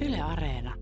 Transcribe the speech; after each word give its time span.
Yle 0.00 0.20
Areena. 0.20 0.74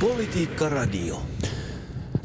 Politiikka 0.00 0.68
Radio. 0.68 1.22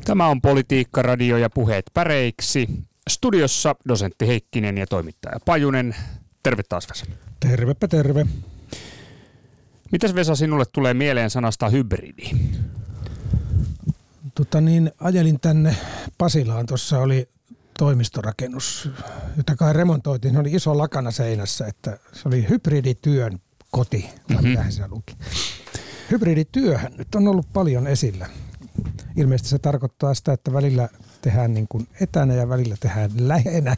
Tämä 0.05 0.27
on 0.27 0.41
Politiikka 0.41 1.01
Radio 1.01 1.37
ja 1.37 1.49
puheet 1.49 1.85
päreiksi. 1.93 2.67
Studiossa 3.09 3.75
dosentti 3.87 4.27
Heikkinen 4.27 4.77
ja 4.77 4.87
toimittaja 4.87 5.39
Pajunen. 5.45 5.95
Terve 6.43 6.63
taas 6.69 6.89
Vesa. 6.89 7.05
Tervepä 7.39 7.87
terve. 7.87 8.25
Mitäs 9.91 10.15
Vesa 10.15 10.35
sinulle 10.35 10.65
tulee 10.71 10.93
mieleen 10.93 11.29
sanasta 11.29 11.69
hybridi? 11.69 12.31
Tota 14.35 14.61
niin, 14.61 14.91
ajelin 14.99 15.39
tänne 15.39 15.75
Pasilaan. 16.17 16.65
Tuossa 16.65 16.99
oli 16.99 17.29
toimistorakennus, 17.79 18.89
jota 19.37 19.55
kai 19.55 19.73
remontoitiin. 19.73 20.33
Se 20.33 20.39
oli 20.39 20.51
iso 20.51 20.77
lakana 20.77 21.11
seinässä, 21.11 21.67
että 21.67 21.97
se 22.13 22.21
oli 22.27 22.45
hybridityön 22.49 23.39
koti, 23.71 24.09
tai 24.27 24.35
Mhm. 24.41 24.47
mm-hmm. 24.47 24.71
se 24.71 24.87
luki. 24.87 25.17
Hybridityöhän 26.11 26.91
nyt 26.97 27.15
on 27.15 27.27
ollut 27.27 27.53
paljon 27.53 27.87
esillä. 27.87 28.29
Ilmeisesti 29.17 29.49
se 29.49 29.59
tarkoittaa 29.59 30.13
sitä, 30.13 30.33
että 30.33 30.53
välillä 30.53 30.89
tehdään 31.21 31.53
niin 31.53 31.67
kuin 31.67 31.87
etänä 32.01 32.33
ja 32.33 32.49
välillä 32.49 32.75
tehdään 32.79 33.11
lähenä, 33.17 33.77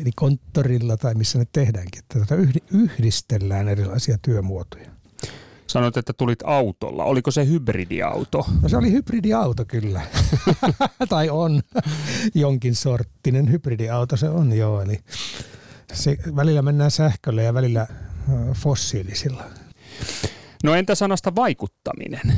eli 0.00 0.10
konttorilla 0.16 0.96
tai 0.96 1.14
missä 1.14 1.38
ne 1.38 1.46
tehdäänkin. 1.52 2.02
Että 2.22 2.34
yhdi- 2.34 2.64
yhdistellään 2.70 3.68
erilaisia 3.68 4.18
työmuotoja. 4.22 4.90
Sanoit, 5.72 5.96
että 5.96 6.12
tulit 6.12 6.38
autolla. 6.44 7.04
Oliko 7.04 7.30
se 7.30 7.46
hybridiauto? 7.46 8.46
No 8.62 8.68
se 8.68 8.76
oli 8.76 8.92
hybridiauto 8.92 9.64
kyllä. 9.64 10.00
tai 11.08 11.30
on 11.30 11.62
jonkin 12.34 12.74
sorttinen 12.74 13.50
hybridiauto 13.50 14.16
se 14.16 14.28
on 14.28 14.52
joo. 14.52 14.82
Eli 14.82 15.00
se, 15.92 16.16
välillä 16.36 16.62
mennään 16.62 16.90
sähköllä 16.90 17.42
ja 17.42 17.54
välillä 17.54 17.86
fossiilisilla. 18.54 19.44
No 20.64 20.74
entä 20.74 20.94
sanasta 20.94 21.34
vaikuttaminen? 21.34 22.32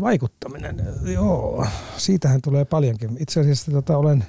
Vaikuttaminen, 0.00 0.82
joo, 1.14 1.66
siitähän 1.96 2.40
tulee 2.42 2.64
paljonkin. 2.64 3.16
Itse 3.20 3.40
asiassa 3.40 3.72
tota, 3.72 3.96
olen 3.96 4.24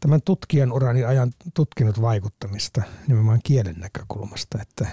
tämän 0.00 0.20
tutkijan 0.24 0.72
urani 0.72 1.04
ajan 1.04 1.32
tutkinut 1.54 2.00
vaikuttamista 2.00 2.82
nimenomaan 3.08 3.40
kielen 3.44 3.76
näkökulmasta, 3.78 4.58
että 4.62 4.86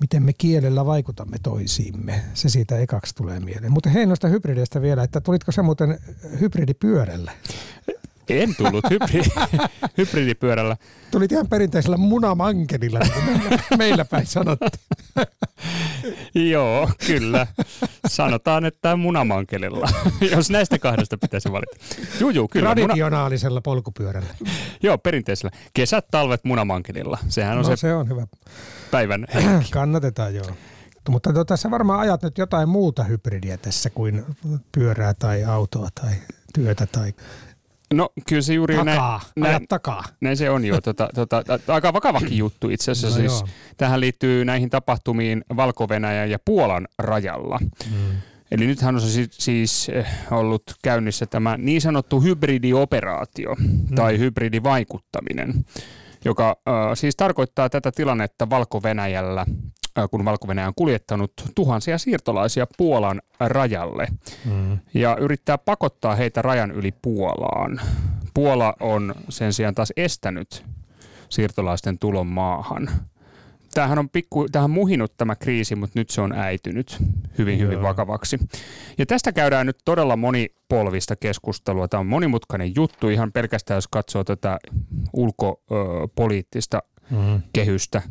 miten 0.00 0.22
me 0.22 0.32
kielellä 0.32 0.86
vaikutamme 0.86 1.36
toisiimme. 1.42 2.22
Se 2.34 2.48
siitä 2.48 2.78
ekaksi 2.78 3.14
tulee 3.14 3.40
mieleen. 3.40 3.72
Mutta 3.72 3.90
hei 3.90 4.06
noista 4.06 4.28
hybrideistä 4.28 4.82
vielä, 4.82 5.02
että 5.02 5.20
tulitko 5.20 5.52
sä 5.52 5.62
muuten 5.62 5.98
hybridipyörällä? 6.40 7.32
En 8.28 8.54
tullut 8.56 8.84
hybridi, 8.90 9.28
hybridipyörällä. 9.98 10.76
Tulit 11.10 11.32
ihan 11.32 11.48
perinteisellä 11.48 11.96
munamankelilla, 11.96 12.98
niin 12.98 13.60
meillä 13.78 14.04
päin 14.04 14.26
sanottiin. 14.26 14.70
Joo, 16.34 16.90
kyllä. 17.06 17.46
Sanotaan, 18.06 18.64
että 18.64 18.96
munamankelilla, 18.96 19.88
jos 20.30 20.50
näistä 20.50 20.78
kahdesta 20.78 21.18
pitäisi 21.18 21.52
valita. 21.52 21.76
Juu, 22.20 22.30
juu, 22.30 22.48
kyllä. 22.48 22.68
Muna, 22.68 22.74
Traditionaalisella 22.86 23.60
polkupyörällä. 23.60 24.34
joo, 24.82 24.98
perinteisellä. 24.98 25.50
Kesät, 25.74 26.06
talvet 26.10 26.44
munamankelilla. 26.44 27.18
Sehän 27.28 27.58
on 27.58 27.64
No 27.64 27.70
se 27.70 27.76
se 27.76 27.94
on 27.94 28.08
hyvä. 28.08 28.26
päivän 28.90 29.26
Kannatetaan 29.70 30.34
joo. 30.34 30.46
Mutta 31.08 31.32
tota, 31.32 31.56
sä 31.56 31.70
varmaan 31.70 32.00
ajat 32.00 32.22
nyt 32.22 32.38
jotain 32.38 32.68
muuta 32.68 33.04
hybridiä 33.04 33.56
tässä 33.56 33.90
kuin 33.90 34.24
pyörää 34.72 35.14
tai 35.14 35.44
autoa 35.44 35.88
tai 36.00 36.10
työtä 36.54 36.86
tai 36.86 37.12
No 37.94 38.08
kyllä 38.28 38.42
se 38.42 38.54
juuri 38.54 38.74
näin, 38.74 38.86
takaa. 38.86 39.20
näin, 39.36 39.50
Ajat 39.54 39.62
takaa. 39.68 40.04
näin 40.20 40.36
se 40.36 40.50
on 40.50 40.64
jo. 40.64 40.80
Tota, 40.84 41.08
tota, 41.14 41.42
aika 41.68 41.92
vakavakin 41.92 42.38
juttu 42.38 42.70
itse 42.70 42.90
asiassa. 42.90 43.22
No 43.22 43.28
siis, 43.28 43.40
joo. 43.40 43.48
tähän 43.76 44.00
liittyy 44.00 44.44
näihin 44.44 44.70
tapahtumiin 44.70 45.44
valko 45.56 45.88
ja 46.30 46.38
Puolan 46.44 46.88
rajalla. 46.98 47.58
Mm. 47.90 48.16
Eli 48.50 48.66
nythän 48.66 48.94
on 48.94 49.00
siis, 49.00 49.28
siis 49.32 49.90
ollut 50.30 50.62
käynnissä 50.82 51.26
tämä 51.26 51.56
niin 51.56 51.80
sanottu 51.80 52.20
hybridioperaatio 52.20 53.54
Mm. 53.58 53.94
tai 53.94 54.18
hybridivaikuttaminen, 54.18 55.64
joka 56.24 56.48
äh, 56.68 56.74
siis 56.94 57.16
tarkoittaa 57.16 57.68
tätä 57.70 57.92
tilannetta 57.92 58.50
valko 58.50 58.82
kun 60.10 60.24
valko 60.24 60.46
on 60.66 60.72
kuljettanut 60.76 61.32
tuhansia 61.54 61.98
siirtolaisia 61.98 62.66
Puolan 62.78 63.22
rajalle 63.40 64.08
Mm. 64.44 64.78
ja 64.94 65.16
yrittää 65.16 65.58
pakottaa 65.58 66.14
heitä 66.14 66.42
rajan 66.42 66.70
yli 66.70 66.92
Puolaan. 67.02 67.80
Puola 68.34 68.74
on 68.80 69.14
sen 69.28 69.52
sijaan 69.52 69.74
taas 69.74 69.92
estänyt 69.96 70.64
siirtolaisten 71.28 71.98
tulon 71.98 72.26
maahan. 72.26 72.90
Tämähän 73.74 73.98
on 73.98 74.08
pikku, 74.10 74.48
tähän 74.52 74.70
muhinut 74.70 75.16
tämä 75.16 75.36
kriisi, 75.36 75.74
mutta 75.74 75.98
nyt 75.98 76.10
se 76.10 76.20
on 76.20 76.32
äitynyt 76.32 76.98
hyvin, 77.38 77.58
hyvin 77.58 77.72
Joo. 77.74 77.82
vakavaksi. 77.82 78.38
Ja 78.98 79.06
tästä 79.06 79.32
käydään 79.32 79.66
nyt 79.66 79.78
todella 79.84 80.16
monipolvista 80.16 81.16
keskustelua. 81.16 81.88
Tämä 81.88 81.98
on 82.00 82.06
monimutkainen 82.06 82.72
juttu 82.76 83.08
ihan 83.08 83.32
pelkästään, 83.32 83.76
jos 83.76 83.88
katsoo 83.88 84.24
tätä 84.24 84.58
ulkopoliittista 85.12 86.82
Mm. 87.10 87.42
kehystä, 87.52 88.02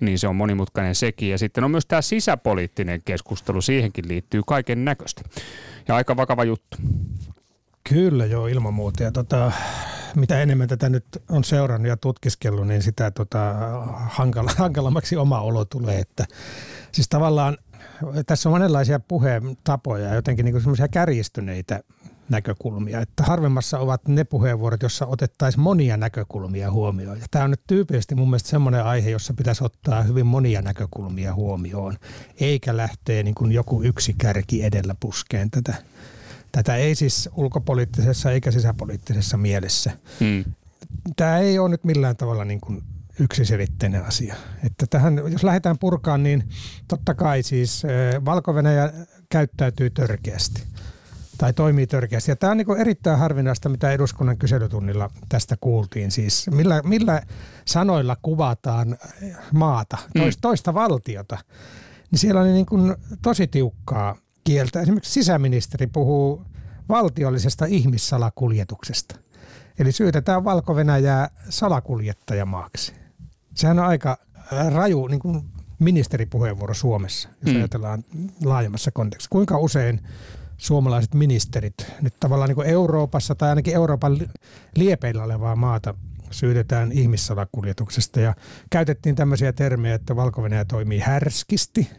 niin 0.00 0.18
se 0.18 0.28
on 0.28 0.36
monimutkainen 0.36 0.94
sekin. 0.94 1.30
Ja 1.30 1.38
sitten 1.38 1.64
on 1.64 1.70
myös 1.70 1.86
tämä 1.86 2.02
sisäpoliittinen 2.02 3.02
keskustelu, 3.04 3.62
siihenkin 3.62 4.08
liittyy 4.08 4.42
kaiken 4.46 4.84
näköistä. 4.84 5.22
Ja 5.88 5.94
aika 5.94 6.16
vakava 6.16 6.44
juttu. 6.44 6.76
Kyllä 7.88 8.26
joo, 8.26 8.46
ilman 8.46 8.74
muuta. 8.74 9.02
Ja 9.02 9.12
tota, 9.12 9.52
mitä 10.16 10.42
enemmän 10.42 10.68
tätä 10.68 10.88
nyt 10.88 11.04
on 11.30 11.44
seurannut 11.44 11.88
ja 11.88 11.96
tutkiskellut, 11.96 12.66
niin 12.66 12.82
sitä 12.82 13.10
tota, 13.10 13.54
hankala, 14.08 14.50
hankalammaksi 14.58 15.16
oma 15.16 15.40
olo 15.40 15.64
tulee. 15.64 15.98
Että, 15.98 16.24
siis 16.92 17.08
tavallaan 17.08 17.58
tässä 18.26 18.48
on 18.48 18.52
monenlaisia 18.52 19.00
puheentapoja 19.00 20.08
ja 20.08 20.14
jotenkin 20.14 20.44
niin 20.44 20.60
semmoisia 20.60 20.88
kärjistyneitä 20.88 21.80
näkökulmia. 22.30 23.00
Että 23.00 23.22
harvemmassa 23.22 23.78
ovat 23.78 24.08
ne 24.08 24.24
puheenvuorot, 24.24 24.82
jossa 24.82 25.06
otettaisiin 25.06 25.62
monia 25.62 25.96
näkökulmia 25.96 26.70
huomioon. 26.70 27.20
Ja 27.20 27.26
tämä 27.30 27.44
on 27.44 27.50
nyt 27.50 27.62
tyypillisesti 27.66 28.14
mun 28.14 28.28
mielestä 28.30 28.48
semmoinen 28.48 28.84
aihe, 28.84 29.10
jossa 29.10 29.34
pitäisi 29.34 29.64
ottaa 29.64 30.02
hyvin 30.02 30.26
monia 30.26 30.62
näkökulmia 30.62 31.34
huomioon, 31.34 31.96
eikä 32.40 32.76
lähteä 32.76 33.22
niin 33.22 33.34
kuin 33.34 33.52
joku 33.52 33.82
yksi 33.82 34.14
kärki 34.18 34.64
edellä 34.64 34.94
puskeen 35.00 35.50
tätä. 35.50 35.74
Tätä 36.52 36.76
ei 36.76 36.94
siis 36.94 37.28
ulkopoliittisessa 37.36 38.32
eikä 38.32 38.50
sisäpoliittisessa 38.50 39.36
mielessä. 39.36 39.90
Hmm. 40.20 40.44
Tämä 41.16 41.38
ei 41.38 41.58
ole 41.58 41.68
nyt 41.68 41.84
millään 41.84 42.16
tavalla 42.16 42.44
niin 42.44 42.60
kuin 42.60 42.82
yksiselitteinen 43.20 44.04
asia. 44.04 44.34
Että 44.64 44.86
tähän, 44.90 45.22
jos 45.32 45.44
lähdetään 45.44 45.78
purkaan, 45.78 46.22
niin 46.22 46.48
totta 46.88 47.14
kai 47.14 47.42
siis 47.42 47.82
valko 48.24 48.54
käyttäytyy 49.28 49.90
törkeästi 49.90 50.62
tai 51.38 51.52
toimii 51.52 51.86
törkeästi. 51.86 52.30
Ja 52.30 52.36
tämä 52.36 52.50
on 52.50 52.56
niin 52.56 52.80
erittäin 52.80 53.18
harvinaista, 53.18 53.68
mitä 53.68 53.90
eduskunnan 53.92 54.38
kyselytunnilla 54.38 55.10
tästä 55.28 55.56
kuultiin. 55.60 56.10
Siis 56.10 56.50
millä, 56.50 56.82
millä 56.84 57.22
sanoilla 57.64 58.16
kuvataan 58.22 58.96
maata, 59.52 59.98
toista, 60.18 60.40
toista 60.40 60.74
valtiota. 60.74 61.38
Niin 62.10 62.18
siellä 62.18 62.40
oli 62.40 62.52
niin 62.52 62.66
kuin 62.66 62.94
tosi 63.22 63.46
tiukkaa 63.46 64.16
kieltä. 64.44 64.80
Esimerkiksi 64.80 65.12
sisäministeri 65.12 65.86
puhuu 65.86 66.44
valtiollisesta 66.88 67.64
ihmissalakuljetuksesta. 67.66 69.16
Eli 69.78 69.92
syytetään 69.92 70.44
valko 70.44 70.76
salakuljettajamaaksi. 71.48 72.92
Sehän 73.54 73.78
on 73.78 73.84
aika 73.84 74.18
äh, 74.52 74.72
raju 74.72 75.06
niin 75.06 75.20
kuin 75.20 75.42
ministeripuheenvuoro 75.78 76.74
Suomessa, 76.74 77.28
jos 77.28 77.38
Mm. 77.44 77.50
mm. 77.50 77.56
ajatellaan 77.56 78.04
laajemmassa 78.44 78.90
kontekstissa. 78.90 79.30
Kuinka 79.30 79.58
usein 79.58 80.00
suomalaiset 80.58 81.14
ministerit 81.14 81.74
nyt 82.00 82.14
tavallaan 82.20 82.48
niin 82.48 82.54
kuin 82.54 82.68
Euroopassa 82.68 83.34
tai 83.34 83.48
ainakin 83.48 83.74
Euroopan 83.74 84.18
li- 84.18 84.28
liepeillä 84.76 85.24
olevaa 85.24 85.56
maata 85.56 85.94
syytetään 86.30 86.92
ihmissalakuljetuksesta 86.92 88.20
ja 88.20 88.34
käytettiin 88.70 89.16
tämmöisiä 89.16 89.52
termejä, 89.52 89.94
että 89.94 90.16
valko 90.16 90.42
toimii 90.64 90.98
härskisti, 90.98 91.90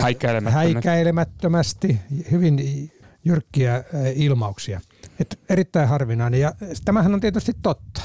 Häikäilemättömät. 0.00 0.54
häikäilemättömästi, 0.74 2.00
hyvin 2.30 2.90
jyrkkiä 3.24 3.74
äh, 3.74 3.84
ilmauksia. 4.14 4.80
Et 5.20 5.38
erittäin 5.48 5.88
harvinainen 5.88 6.40
ja 6.40 6.52
tämähän 6.84 7.14
on 7.14 7.20
tietysti 7.20 7.52
totta. 7.62 8.02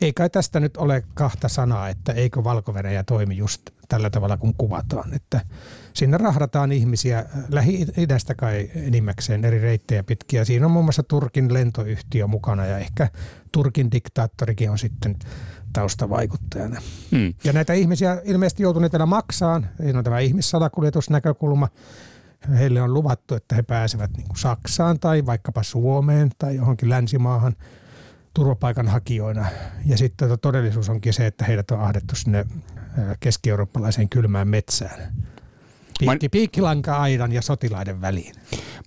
Ei 0.00 0.12
kai 0.12 0.30
tästä 0.30 0.60
nyt 0.60 0.76
ole 0.76 1.04
kahta 1.14 1.48
sanaa, 1.48 1.88
että 1.88 2.12
eikö 2.12 2.44
valko 2.44 2.74
toimi 3.04 3.36
just 3.36 3.62
tällä 3.88 4.10
tavalla 4.10 4.36
kuin 4.36 4.54
kuvataan. 4.58 5.14
Että 5.14 5.40
sinne 5.94 6.18
rahdataan 6.18 6.72
ihmisiä 6.72 7.24
lähi-idästä 7.48 8.34
kai 8.34 8.70
enimmäkseen 8.74 9.44
eri 9.44 9.58
reittejä 9.58 10.02
pitkiä. 10.02 10.44
Siinä 10.44 10.66
on 10.66 10.72
muun 10.72 10.84
muassa 10.84 11.02
Turkin 11.02 11.54
lentoyhtiö 11.54 12.26
mukana 12.26 12.66
ja 12.66 12.78
ehkä 12.78 13.08
Turkin 13.52 13.90
diktaattorikin 13.90 14.70
on 14.70 14.78
sitten 14.78 15.16
taustavaikuttajana. 15.72 16.80
Hmm. 17.10 17.34
Ja 17.44 17.52
näitä 17.52 17.72
ihmisiä 17.72 18.20
ilmeisesti 18.24 18.62
joutuneet 18.62 18.92
vielä 18.92 19.06
maksaan. 19.06 19.66
Siinä 19.82 19.98
on 19.98 20.04
tämä 20.04 20.18
ihmissalakuljetusnäkökulma. 20.18 21.68
Heille 22.58 22.82
on 22.82 22.94
luvattu, 22.94 23.34
että 23.34 23.54
he 23.54 23.62
pääsevät 23.62 24.10
niin 24.16 24.26
kuin 24.26 24.38
Saksaan 24.38 25.00
tai 25.00 25.26
vaikkapa 25.26 25.62
Suomeen 25.62 26.30
tai 26.38 26.56
johonkin 26.56 26.88
länsimaahan 26.88 27.52
turvapaikanhakijoina. 28.34 29.46
Ja 29.86 29.98
sitten 29.98 30.28
tota, 30.28 30.40
todellisuus 30.40 30.88
onkin 30.88 31.12
se, 31.12 31.26
että 31.26 31.44
heidät 31.44 31.70
on 31.70 31.80
ahdettu 31.80 32.16
sinne 32.16 32.46
keski-eurooppalaiseen 33.20 34.08
kylmään 34.08 34.48
metsään. 34.48 35.12
Piikki, 35.98 36.28
piikkilanka-aidan 36.28 37.32
ja 37.32 37.42
sotilaiden 37.42 38.00
väliin. 38.00 38.34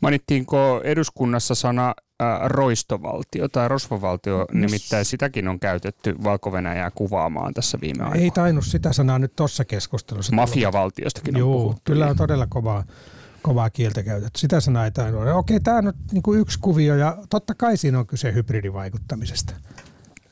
Mainittiinko 0.01 0.81
eduskunnassa 0.83 1.55
sana 1.55 1.95
äh, 2.21 2.27
roistovaltio 2.45 3.47
tai 3.47 3.67
rosvovaltio, 3.67 4.37
no, 4.37 4.45
nimittäin 4.53 5.05
sitäkin 5.05 5.47
on 5.47 5.59
käytetty 5.59 6.15
valko 6.23 6.51
kuvaamaan 6.95 7.53
tässä 7.53 7.77
viime 7.81 8.03
aikoina. 8.03 8.23
Ei 8.23 8.31
tainnut 8.31 8.65
sitä 8.65 8.93
sanaa 8.93 9.19
nyt 9.19 9.35
tuossa 9.35 9.65
keskustelussa. 9.65 10.35
Mafiavaltiostakin 10.35 11.35
on 11.35 11.39
Joo, 11.39 11.53
puhuttu. 11.53 11.81
kyllä 11.83 12.07
on 12.07 12.17
todella 12.17 12.47
kovaa, 12.47 12.83
kovaa 13.41 13.69
kieltä 13.69 14.03
käytetty. 14.03 14.39
Sitä 14.39 14.59
sanaa 14.59 14.85
ei 14.85 14.91
tainnut 14.91 15.21
olla. 15.21 15.33
Okei, 15.33 15.59
tämä 15.59 15.77
on 15.77 15.85
nyt 15.85 15.95
niin 16.11 16.23
kuin 16.23 16.39
yksi 16.39 16.59
kuvio 16.59 16.95
ja 16.95 17.17
totta 17.29 17.53
kai 17.55 17.77
siinä 17.77 17.99
on 17.99 18.07
kyse 18.07 18.33
hybridivaikuttamisesta. 18.33 19.53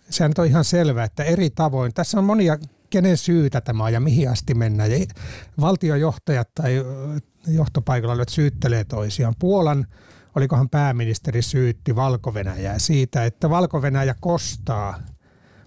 Sehän 0.09 0.33
on 0.37 0.45
ihan 0.45 0.63
selvää, 0.63 1.03
että 1.05 1.23
eri 1.23 1.49
tavoin. 1.49 1.93
Tässä 1.93 2.17
on 2.17 2.23
monia 2.23 2.57
kenen 2.93 3.17
syytä 3.17 3.61
tämä 3.61 3.83
on 3.83 3.93
ja 3.93 3.99
mihin 3.99 4.29
asti 4.29 4.53
mennään. 4.53 4.91
Ja 4.91 4.97
valtiojohtajat 5.61 6.49
tai 6.55 6.85
johtopaikalla 7.47 8.15
olet 8.15 8.29
syyttelee 8.29 8.83
toisiaan. 8.83 9.33
Puolan, 9.39 9.87
olikohan 10.35 10.69
pääministeri 10.69 11.41
syytti 11.41 11.95
valko 11.95 12.33
siitä, 12.79 13.25
että 13.25 13.49
valko 13.49 13.81
kostaa 14.19 14.99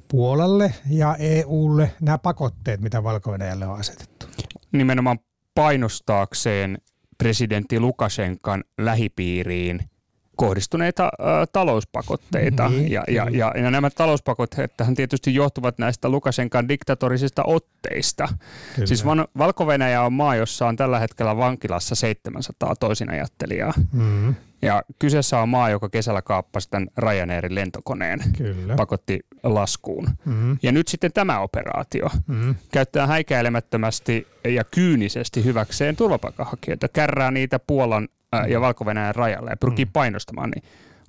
Puolalle 0.08 0.75
ja 0.90 1.17
EUlle 1.19 1.94
nämä 2.00 2.19
pakotteet, 2.19 2.81
mitä 2.81 3.02
valko 3.02 3.31
on 3.31 3.43
asetettu. 3.75 4.26
Nimenomaan 4.73 5.19
painostaakseen 5.55 6.78
presidentti 7.19 7.81
Lukashenkan 7.81 8.64
lähipiiriin– 8.78 9.81
kohdistuneita 10.36 11.04
ä, 11.04 11.10
talouspakotteita. 11.52 12.68
Niin, 12.68 12.90
ja, 12.90 13.04
ja, 13.08 13.26
ja, 13.30 13.52
ja 13.56 13.70
nämä 13.70 13.90
talouspakotteet 13.90 14.72
tietysti 14.96 15.34
johtuvat 15.34 15.78
näistä 15.78 16.08
Lukashenkan 16.08 16.68
diktatorisista 16.68 17.42
otteista. 17.46 18.28
Kyllä. 18.74 18.86
Siis 18.86 19.04
Van, 19.04 19.28
valko 19.38 19.66
on 20.04 20.12
maa, 20.12 20.36
jossa 20.36 20.66
on 20.66 20.76
tällä 20.76 20.98
hetkellä 20.98 21.36
vankilassa 21.36 21.94
700 21.94 22.76
toisinajattelijaa. 22.76 23.72
Mm-hmm. 23.92 24.34
Ja 24.62 24.82
kyseessä 24.98 25.40
on 25.40 25.48
maa, 25.48 25.70
joka 25.70 25.88
kesällä 25.88 26.22
kaappasi 26.22 26.70
tämän 26.70 26.88
Ryanairin 26.98 27.54
lentokoneen, 27.54 28.20
Kyllä. 28.36 28.74
pakotti 28.74 29.20
laskuun. 29.42 30.08
Mm-hmm. 30.24 30.58
Ja 30.62 30.72
nyt 30.72 30.88
sitten 30.88 31.12
tämä 31.12 31.40
operaatio 31.40 32.08
mm-hmm. 32.26 32.54
käyttää 32.72 33.06
häikäilemättömästi 33.06 34.26
ja 34.44 34.64
kyynisesti 34.64 35.44
hyväkseen 35.44 35.96
turvapaikanhakijoita, 35.96 36.88
kärrää 36.88 37.30
niitä 37.30 37.58
Puolan 37.58 38.08
ja 38.48 38.60
valko 38.60 38.84
rajalle 39.12 39.50
ja 39.50 39.56
pyrkii 39.56 39.84
mm. 39.84 39.90
painostamaan, 39.92 40.50
niin 40.50 40.64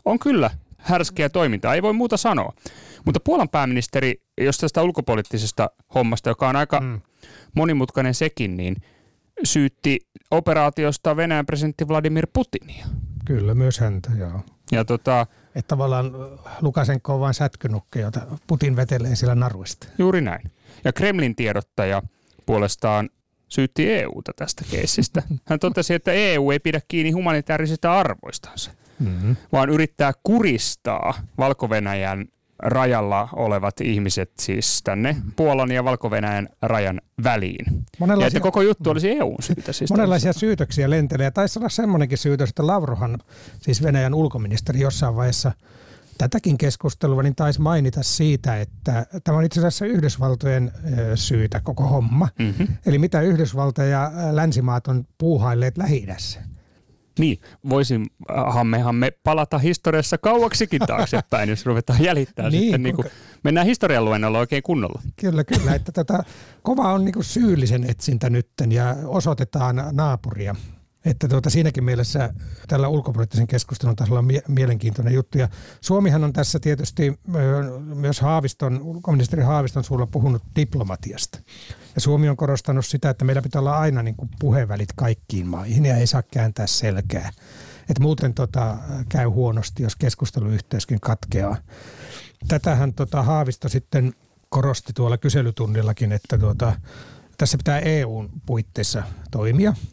on 0.05 0.19
kyllä 0.19 0.49
härskeä 0.77 1.29
toimintaa, 1.29 1.75
ei 1.75 1.81
voi 1.81 1.93
muuta 1.93 2.17
sanoa. 2.17 2.53
Mutta 3.05 3.19
Puolan 3.19 3.49
pääministeri, 3.49 4.21
jos 4.41 4.57
tästä 4.57 4.81
ulkopoliittisesta 4.83 5.69
hommasta, 5.95 6.29
joka 6.29 6.49
on 6.49 6.55
aika 6.55 6.79
mm. 6.79 7.01
monimutkainen 7.55 8.13
sekin, 8.13 8.57
niin 8.57 8.75
syytti 9.43 9.99
operaatiosta 10.31 11.15
Venäjän 11.15 11.45
presidentti 11.45 11.87
Vladimir 11.87 12.27
Putinia. 12.33 12.85
Kyllä, 13.25 13.53
myös 13.55 13.79
häntä, 13.79 14.09
joo. 14.17 14.41
Ja 14.71 14.85
tota, 14.85 15.27
että 15.55 15.67
tavallaan 15.67 16.11
Lukasenko 16.61 17.13
on 17.13 17.19
vain 17.19 17.33
sätkynukke, 17.33 17.99
jota 17.99 18.21
Putin 18.47 18.75
vetelee 18.75 19.15
sillä 19.15 19.35
naruista. 19.35 19.87
Juuri 19.97 20.21
näin. 20.21 20.51
Ja 20.83 20.93
Kremlin 20.93 21.35
tiedottaja 21.35 22.01
puolestaan 22.45 23.09
syytti 23.47 23.93
EUta 23.93 24.31
tästä 24.35 24.65
keissistä. 24.71 25.23
Hän 25.45 25.59
totesi, 25.59 25.93
että 25.93 26.11
EU 26.11 26.51
ei 26.51 26.59
pidä 26.59 26.81
kiinni 26.87 27.11
humanitaarisista 27.11 27.99
arvoistansa, 27.99 28.71
mm-hmm. 28.99 29.35
vaan 29.51 29.69
yrittää 29.69 30.13
kuristaa 30.23 31.13
valko 31.37 31.69
rajalla 32.59 33.29
olevat 33.33 33.81
ihmiset 33.81 34.31
siis 34.39 34.81
tänne 34.83 35.15
Puolan 35.35 35.71
ja 35.71 35.83
valko 35.83 36.09
rajan 36.61 37.01
väliin. 37.23 37.65
Monenlaisia, 37.99 38.25
ja 38.25 38.27
että 38.27 38.39
koko 38.39 38.61
juttu 38.61 38.89
olisi 38.89 39.11
EUn 39.11 39.35
syytä. 39.39 39.73
Siis 39.73 39.91
monenlaisia 39.91 40.23
tällaista. 40.23 40.39
syytöksiä 40.39 40.89
lentelee. 40.89 41.31
Taisi 41.31 41.59
olla 41.59 41.69
semmoinenkin 41.69 42.17
syytös, 42.17 42.49
että 42.49 42.67
Lavrohan, 42.67 43.17
siis 43.59 43.83
Venäjän 43.83 44.13
ulkoministeri 44.13 44.79
jossain 44.79 45.15
vaiheessa– 45.15 45.51
tätäkin 46.17 46.57
keskustelua, 46.57 47.23
niin 47.23 47.35
taisi 47.35 47.61
mainita 47.61 48.03
siitä, 48.03 48.61
että 48.61 49.05
tämä 49.23 49.37
on 49.37 49.43
itse 49.43 49.59
asiassa 49.59 49.85
Yhdysvaltojen 49.85 50.71
syytä 51.15 51.59
koko 51.59 51.83
homma. 51.83 52.27
Mm-hmm. 52.39 52.67
Eli 52.85 52.99
mitä 52.99 53.21
Yhdysvalta 53.21 53.83
ja 53.83 54.11
länsimaat 54.31 54.87
on 54.87 55.07
puuhailleet 55.17 55.77
lähi. 55.77 56.07
Niin, 57.19 57.39
voisimmehan 57.69 58.95
me 58.95 59.11
palata 59.23 59.57
historiassa 59.57 60.17
kauaksikin 60.17 60.81
taaksepäin, 60.87 61.49
jos 61.49 61.65
ruvetaan 61.65 62.03
jäljittämään 62.03 62.51
niin, 62.51 62.63
sitten. 62.63 62.83
Niin 62.83 62.95
kuin, 62.95 63.07
mennään 63.43 63.67
historian 63.67 64.05
luennolla 64.05 64.39
oikein 64.39 64.63
kunnolla. 64.63 65.01
Kyllä, 65.15 65.43
kyllä. 65.43 65.75
Että 65.75 65.91
tätä, 65.91 66.23
kova 66.63 66.93
on 66.93 67.05
niin 67.05 67.13
kuin 67.13 67.23
syyllisen 67.23 67.89
etsintä 67.89 68.29
nytten 68.29 68.71
ja 68.71 68.95
osoitetaan 69.05 69.83
naapuria. 69.91 70.55
Että 71.07 71.27
tuota, 71.27 71.49
siinäkin 71.49 71.83
mielessä 71.83 72.33
tällä 72.67 72.87
ulkopoliittisen 72.87 73.47
keskustelun 73.47 73.95
tasolla 73.95 74.19
on 74.19 74.25
mie- 74.25 74.43
mielenkiintoinen 74.47 75.13
juttu. 75.13 75.37
Ja 75.37 75.49
Suomihan 75.81 76.23
on 76.23 76.33
tässä 76.33 76.59
tietysti 76.59 77.19
myös 77.95 78.21
Haaviston, 78.21 78.81
ulkoministeri 78.81 79.43
Haaviston 79.43 79.83
suulla 79.83 80.07
puhunut 80.07 80.43
diplomatiasta. 80.55 81.39
Ja 81.95 82.01
Suomi 82.01 82.29
on 82.29 82.37
korostanut 82.37 82.85
sitä, 82.85 83.09
että 83.09 83.25
meillä 83.25 83.41
pitää 83.41 83.59
olla 83.59 83.77
aina 83.77 84.03
niin 84.03 84.15
kuin 84.15 84.29
puhevälit 84.39 84.89
kaikkiin 84.95 85.47
maihin 85.47 85.85
ja 85.85 85.97
ei 85.97 86.07
saa 86.07 86.23
kääntää 86.23 86.67
selkää. 86.67 87.31
Et 87.89 87.99
muuten 87.99 88.33
tota, 88.33 88.77
käy 89.09 89.25
huonosti, 89.25 89.83
jos 89.83 89.95
keskusteluyhteyskin 89.95 90.99
katkeaa. 90.99 91.57
Tätähän 92.47 92.93
tota, 92.93 93.23
Haavisto 93.23 93.69
sitten 93.69 94.13
korosti 94.49 94.93
tuolla 94.93 95.17
kyselytunnillakin, 95.17 96.11
että 96.11 96.37
tuota, 96.37 96.73
tässä 97.37 97.57
pitää 97.57 97.79
EUn 97.79 98.29
puitteissa 98.45 99.03
toimia– 99.31 99.73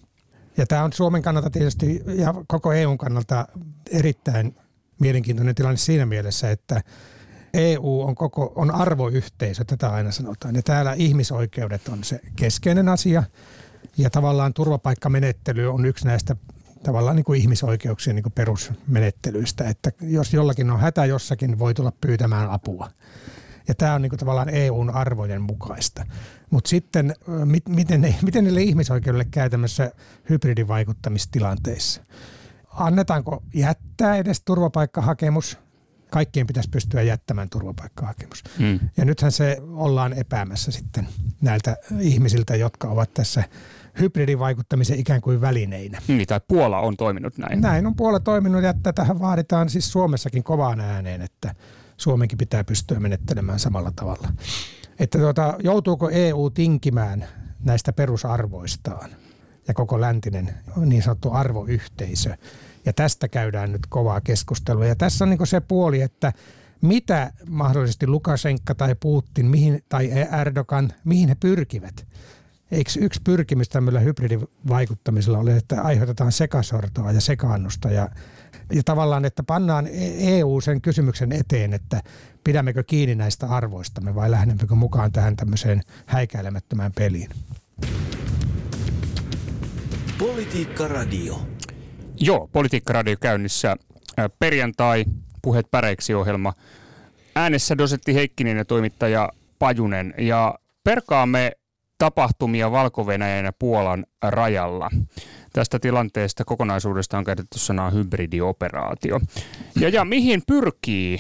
ja 0.57 0.67
tämä 0.67 0.85
on 0.85 0.93
Suomen 0.93 1.23
kannalta 1.23 1.51
tietysti 1.51 2.03
ja 2.07 2.35
koko 2.47 2.73
EUn 2.73 2.99
kannalta 2.99 3.49
erittäin 3.91 4.57
mielenkiintoinen 5.01 5.55
tilanne 5.55 5.77
siinä 5.77 6.07
mielessä, 6.07 6.51
että 6.51 6.83
EU 7.55 8.01
on, 8.01 8.15
koko, 8.15 8.53
on 8.57 8.71
arvoyhteisö, 8.71 9.65
tätä 9.65 9.91
aina 9.91 10.11
sanotaan. 10.11 10.55
Ja 10.55 10.63
täällä 10.63 10.93
ihmisoikeudet 10.93 11.89
on 11.89 12.05
se 12.05 12.21
keskeinen 12.37 12.89
asia. 12.89 13.23
Ja 13.97 14.11
tavallaan 14.11 14.55
turvapaikkamenettely 14.55 15.73
on 15.73 15.87
yksi 15.87 16.07
näistä 16.07 16.37
tavallaan 16.83 17.17
niin 17.17 17.25
kuin 17.25 17.41
ihmisoikeuksien 17.41 18.17
niin 18.17 18.23
kuin 18.23 18.33
perusmenettelyistä. 18.33 19.65
Että 19.69 19.91
jos 20.01 20.33
jollakin 20.35 20.71
on 20.71 20.81
hätä 20.81 21.05
jossakin, 21.05 21.59
voi 21.59 21.75
tulla 21.75 21.93
pyytämään 22.01 22.51
apua. 22.51 22.91
Ja 23.69 23.75
tämä 23.75 23.95
on 23.95 24.03
niin 24.03 24.11
kuin 24.11 24.19
tavallaan 24.19 24.49
EUn 24.49 24.91
arvojen 24.91 25.43
mukaista. 25.43 26.07
Mutta 26.51 26.69
sitten, 26.69 27.15
mit, 27.45 27.69
miten, 27.69 28.01
ne, 28.01 28.15
miten 28.23 28.45
niille 28.45 28.63
ihmisoikeudelle 28.63 29.25
käy 29.25 29.51
tämmöisissä 29.51 29.93
hybridivaikuttamistilanteissa? 30.31 32.03
Annetaanko 32.69 33.43
jättää 33.55 34.17
edes 34.17 34.43
turvapaikkahakemus? 34.45 35.59
Kaikkien 36.11 36.47
pitäisi 36.47 36.71
pystyä 36.71 37.03
jättämään 37.03 37.51
turvapaikkahakemus. 37.51 38.45
Mm. 38.59 38.81
Ja 38.97 39.05
nythän 39.05 39.33
se 39.33 39.59
ollaan 39.73 40.13
epäämässä 40.13 40.73
sitten 40.73 41.09
näiltä 41.41 41.77
ihmisiltä, 42.01 42.57
jotka 42.57 42.89
ovat 42.89 43.15
tässä 43.15 43.45
hybridivaikuttamisen 44.01 44.99
ikään 44.99 45.21
kuin 45.21 45.41
välineinä. 45.41 46.03
Niin, 46.09 46.27
tai 46.27 46.41
Puola 46.49 46.81
on 46.81 46.97
toiminut 46.97 47.39
näin. 47.39 47.61
Näin 47.61 47.87
on 47.87 47.97
Puola 47.97 48.21
toiminut 48.21 48.63
ja 48.63 48.75
tähän 48.95 49.21
vaaditaan 49.21 49.69
siis 49.69 49.93
Suomessakin 49.93 50.45
kovaan 50.45 50.81
ääneen, 50.81 51.23
että 51.23 51.55
Suomenkin 52.05 52.39
pitää 52.39 52.65
pystyä 52.65 53.01
menettelemään 53.01 53.59
samalla 53.59 53.93
tavalla. 53.97 54.29
Että 54.99 55.19
tuota, 55.19 55.55
joutuuko 55.63 56.11
EU 56.11 56.51
tinkimään 56.51 57.25
näistä 57.61 57.93
perusarvoistaan 57.93 59.11
ja 59.69 59.75
koko 59.75 60.01
läntinen 60.01 60.55
niin 60.87 61.03
sanottu 61.03 61.33
arvoyhteisö. 61.33 62.37
Ja 62.85 62.93
tästä 62.93 63.29
käydään 63.29 63.73
nyt 63.73 63.87
kovaa 63.89 64.21
keskustelua. 64.21 64.87
Ja 64.87 64.97
tässä 64.97 65.25
on 65.25 65.31
niin 65.31 65.47
se 65.47 65.61
puoli, 65.61 66.01
että 66.01 66.33
mitä 66.81 67.33
mahdollisesti 67.49 68.07
Lukashenka 68.07 68.75
tai 68.75 68.95
Putin 69.01 69.47
mihin, 69.47 69.83
tai 69.89 70.11
Erdogan, 70.41 70.93
mihin 71.05 71.29
he 71.29 71.35
pyrkivät. 71.35 72.07
Eikö 72.71 72.91
yksi 73.01 73.21
pyrkimys 73.25 73.69
tämmöllä 73.69 74.01
hybridivaikuttamisella 74.01 75.39
ole, 75.39 75.57
että 75.57 75.83
aiheutetaan 75.83 76.33
sekasortoa 76.33 77.13
ja 77.13 77.21
sekaannusta 77.21 77.91
ja 77.91 78.09
ja 78.73 78.83
tavallaan, 78.85 79.25
että 79.25 79.43
pannaan 79.43 79.89
EU 80.19 80.61
sen 80.61 80.81
kysymyksen 80.81 81.33
eteen, 81.33 81.73
että 81.73 82.03
pidämmekö 82.45 82.85
kiinni 82.87 83.15
näistä 83.15 83.47
arvoistamme 83.47 84.15
vai 84.15 84.31
lähdemmekö 84.31 84.75
mukaan 84.75 85.13
tähän 85.13 85.37
tämmöiseen 85.37 85.81
häikäilemättömään 86.07 86.93
peliin. 86.93 87.31
Politiikka 90.19 90.89
Radio. 90.89 91.41
Joo, 92.21 92.49
Politiikka 92.53 92.93
Radio 92.93 93.17
käynnissä. 93.21 93.77
Perjantai, 94.39 95.05
Puheet 95.43 95.71
päreiksi 95.71 96.15
ohjelma. 96.15 96.53
Äänessä 97.37 97.79
dosetti 97.79 98.15
Heikkinen 98.15 98.57
ja 98.57 98.65
toimittaja 98.65 99.31
Pajunen. 99.59 100.15
Ja 100.19 100.55
perkaamme 100.85 101.53
tapahtumia 101.99 102.71
valko 102.71 103.07
ja 103.45 103.53
Puolan 103.59 104.07
rajalla. 104.23 104.91
Tästä 105.55 105.79
tilanteesta 105.79 106.45
kokonaisuudesta 106.45 107.19
on 107.19 107.25
käytetty 107.25 107.59
sanaa 107.59 107.91
hybridioperaatio. 107.91 109.21
Ja, 109.81 109.89
ja 109.89 110.05
mihin 110.05 110.43
pyrkii 110.47 111.19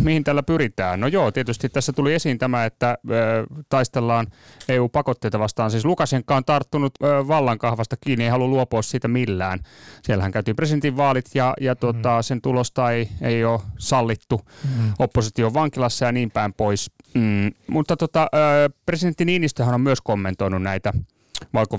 mihin 0.00 0.24
tällä 0.24 0.42
pyritään? 0.42 1.00
No 1.00 1.06
joo, 1.06 1.30
tietysti 1.30 1.68
tässä 1.68 1.92
tuli 1.92 2.14
esiin 2.14 2.38
tämä, 2.38 2.64
että 2.64 2.98
ö, 3.10 3.46
taistellaan 3.68 4.26
EU-pakotteita 4.68 5.38
vastaan. 5.38 5.70
Siis 5.70 5.84
Lukashenka 5.84 6.36
on 6.36 6.44
tarttunut 6.44 6.92
ö, 7.02 7.28
vallankahvasta 7.28 7.96
kiinni, 8.00 8.24
ei 8.24 8.30
halua 8.30 8.48
luopua 8.48 8.82
siitä 8.82 9.08
millään. 9.08 9.58
Siellähän 10.02 10.32
käytiin 10.32 10.56
presidentinvaalit 10.56 11.24
ja, 11.34 11.54
ja 11.60 11.76
tuota, 11.76 12.16
mm. 12.16 12.22
sen 12.22 12.40
tulosta 12.40 12.90
ei, 12.90 13.08
ei 13.22 13.44
ole 13.44 13.60
sallittu 13.78 14.40
mm. 14.64 14.92
opposition 14.98 15.54
vankilassa 15.54 16.04
ja 16.04 16.12
niin 16.12 16.30
päin 16.30 16.52
pois. 16.52 16.90
Mm, 17.14 17.50
mutta 17.66 17.96
tota, 17.96 18.28
ö, 18.34 18.70
presidentti 18.86 19.24
Niinistöhän 19.24 19.74
on 19.74 19.80
myös 19.80 20.00
kommentoinut 20.00 20.62
näitä 20.62 20.92
valko 21.54 21.78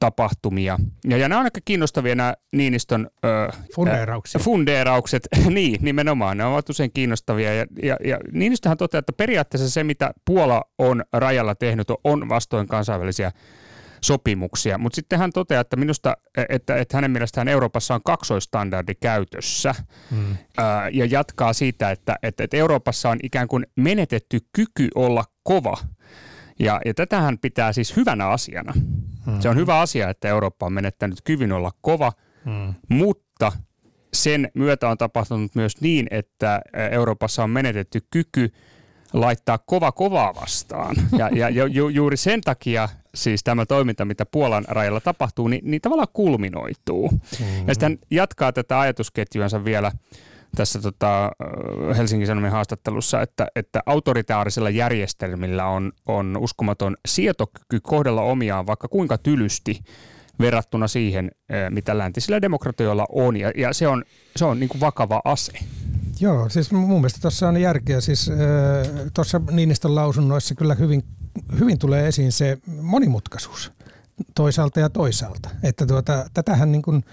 tapahtumia. 0.00 0.78
Ja, 1.04 1.16
ja 1.16 1.28
nämä 1.28 1.38
on 1.38 1.44
aika 1.44 1.60
kiinnostavia 1.64 2.14
nämä 2.14 2.34
Niinistön 2.52 3.10
ö, 3.24 3.52
fundeeraukset. 3.74 4.42
fundeeraukset. 4.42 5.28
niin, 5.50 5.78
nimenomaan. 5.82 6.36
Ne 6.36 6.44
ovat 6.44 6.70
usein 6.70 6.92
kiinnostavia. 6.92 7.54
Ja, 7.54 7.66
ja, 7.82 7.96
ja 8.04 8.18
Niinistöhän 8.32 8.78
toteaa, 8.78 8.98
että 8.98 9.12
periaatteessa 9.12 9.70
se, 9.70 9.84
mitä 9.84 10.10
Puola 10.24 10.62
on 10.78 11.04
rajalla 11.12 11.54
tehnyt, 11.54 11.88
on 12.04 12.28
vastoin 12.28 12.66
kansainvälisiä 12.66 13.32
sopimuksia. 14.00 14.78
Mutta 14.78 14.96
sitten 14.96 15.18
hän 15.18 15.32
toteaa, 15.32 15.60
että 15.60 15.76
minusta, 15.76 16.16
että, 16.48 16.76
että 16.76 16.96
hänen 16.96 17.10
mielestään 17.10 17.48
Euroopassa 17.48 17.94
on 17.94 18.00
kaksoistandardi 18.04 18.94
käytössä 18.94 19.74
hmm. 20.10 20.36
ää, 20.58 20.88
ja 20.88 21.06
jatkaa 21.06 21.52
siitä, 21.52 21.90
että, 21.90 22.16
että, 22.22 22.44
että 22.44 22.56
Euroopassa 22.56 23.10
on 23.10 23.18
ikään 23.22 23.48
kuin 23.48 23.66
menetetty 23.76 24.38
kyky 24.52 24.88
olla 24.94 25.24
kova– 25.42 25.76
ja, 26.58 26.80
ja 26.84 26.94
tätähän 26.94 27.38
pitää 27.38 27.72
siis 27.72 27.96
hyvänä 27.96 28.28
asiana. 28.28 28.72
Hmm. 29.26 29.40
Se 29.40 29.48
on 29.48 29.56
hyvä 29.56 29.80
asia, 29.80 30.10
että 30.10 30.28
Eurooppa 30.28 30.66
on 30.66 30.72
menettänyt 30.72 31.18
kyvyn 31.24 31.52
olla 31.52 31.70
kova, 31.80 32.12
hmm. 32.44 32.74
mutta 32.88 33.52
sen 34.14 34.50
myötä 34.54 34.88
on 34.88 34.98
tapahtunut 34.98 35.54
myös 35.54 35.80
niin, 35.80 36.06
että 36.10 36.60
Euroopassa 36.90 37.42
on 37.42 37.50
menetetty 37.50 38.00
kyky 38.10 38.52
laittaa 39.12 39.58
kova 39.58 39.92
kovaa 39.92 40.34
vastaan. 40.34 40.96
Ja, 41.18 41.28
ja 41.28 41.48
ju, 41.48 41.88
juuri 41.88 42.16
sen 42.16 42.40
takia 42.40 42.88
siis 43.14 43.44
tämä 43.44 43.66
toiminta, 43.66 44.04
mitä 44.04 44.26
Puolan 44.26 44.64
rajalla 44.68 45.00
tapahtuu, 45.00 45.48
niin, 45.48 45.70
niin 45.70 45.80
tavallaan 45.80 46.08
kulminoituu. 46.12 47.08
Mm-hmm. 47.10 47.68
Ja 47.68 47.74
sitten 47.74 47.98
jatkaa 48.10 48.52
tätä 48.52 48.80
ajatusketjuansa 48.80 49.64
vielä 49.64 49.92
tässä 50.56 50.80
tota, 50.80 51.30
Helsingin 51.96 52.26
Sanomien 52.26 52.52
haastattelussa, 52.52 53.22
että, 53.22 53.46
että 53.56 53.82
autoritaarisilla 53.86 54.70
järjestelmillä 54.70 55.66
on, 55.66 55.92
on 56.06 56.36
uskomaton 56.40 56.96
sietokyky 57.08 57.80
kohdella 57.80 58.22
omiaan 58.22 58.66
vaikka 58.66 58.88
kuinka 58.88 59.18
tylysti 59.18 59.80
verrattuna 60.40 60.88
siihen, 60.88 61.30
mitä 61.70 61.98
läntisillä 61.98 62.42
demokratioilla 62.42 63.06
on, 63.08 63.36
ja, 63.36 63.52
ja 63.56 63.72
se 63.72 63.88
on, 63.88 64.04
se 64.36 64.44
on 64.44 64.60
niin 64.60 64.68
kuin 64.68 64.80
vakava 64.80 65.22
ase. 65.24 65.52
Joo, 66.20 66.48
siis 66.48 66.72
mun 66.72 67.00
mielestä 67.00 67.20
tuossa 67.20 67.48
on 67.48 67.60
järkeä. 67.60 68.00
Siis 68.00 68.30
tuossa 69.14 69.40
Niinistön 69.50 69.94
lausunnoissa 69.94 70.54
kyllä 70.54 70.74
hyvin, 70.74 71.04
hyvin 71.58 71.78
tulee 71.78 72.08
esiin 72.08 72.32
se 72.32 72.58
monimutkaisuus 72.82 73.72
toisaalta 74.34 74.80
ja 74.80 74.90
toisaalta. 74.90 75.48
Että 75.62 75.86
tuota, 75.86 76.26
tätähän 76.34 76.72
niin 76.72 76.82
kuin, 76.82 77.04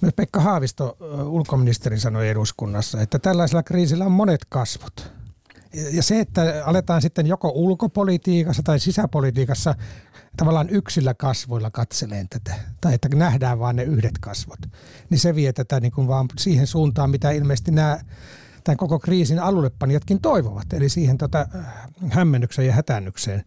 myös 0.00 0.14
Pekka 0.16 0.40
Haavisto, 0.40 0.96
ulkoministeri, 1.26 2.00
sanoi 2.00 2.28
eduskunnassa, 2.28 3.00
että 3.00 3.18
tällaisella 3.18 3.62
kriisillä 3.62 4.04
on 4.04 4.12
monet 4.12 4.44
kasvot. 4.48 5.12
Ja 5.92 6.02
se, 6.02 6.20
että 6.20 6.62
aletaan 6.64 7.02
sitten 7.02 7.26
joko 7.26 7.52
ulkopolitiikassa 7.54 8.62
tai 8.62 8.78
sisäpolitiikassa 8.78 9.74
tavallaan 10.36 10.70
yksillä 10.70 11.14
kasvoilla 11.14 11.70
katseleen 11.70 12.28
tätä, 12.28 12.54
tai 12.80 12.94
että 12.94 13.08
nähdään 13.14 13.58
vain 13.58 13.76
ne 13.76 13.82
yhdet 13.82 14.18
kasvot, 14.20 14.58
niin 15.10 15.18
se 15.18 15.34
vie 15.34 15.52
tätä 15.52 15.80
niin 15.80 15.92
kuin 15.92 16.08
vaan 16.08 16.26
siihen 16.38 16.66
suuntaan, 16.66 17.10
mitä 17.10 17.30
ilmeisesti 17.30 17.70
nämä 17.70 17.98
tämän 18.64 18.76
koko 18.76 18.98
kriisin 18.98 19.38
alullepanijatkin 19.38 20.20
toivovat, 20.20 20.72
eli 20.72 20.88
siihen 20.88 21.18
tota, 21.18 21.46
hämmennykseen 22.10 22.68
ja 22.68 22.74
hätännykseen. 22.74 23.44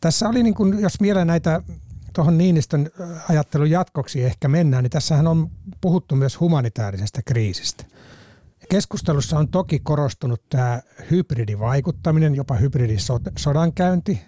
Tässä 0.00 0.28
oli, 0.28 0.42
niin 0.42 0.54
kuin, 0.54 0.80
jos 0.80 1.00
vielä 1.00 1.24
näitä 1.24 1.62
tuohon 2.12 2.38
Niinistön 2.38 2.90
ajattelun 3.28 3.70
jatkoksi 3.70 4.24
ehkä 4.24 4.48
mennään, 4.48 4.84
niin 4.84 4.90
tässähän 4.90 5.26
on 5.26 5.50
puhuttu 5.80 6.16
myös 6.16 6.40
humanitaarisesta 6.40 7.20
kriisistä. 7.22 7.84
Keskustelussa 8.70 9.38
on 9.38 9.48
toki 9.48 9.78
korostunut 9.78 10.42
tämä 10.48 10.82
hybridivaikuttaminen, 11.10 12.34
jopa 12.34 12.54
hybridisodankäynti. 12.54 14.20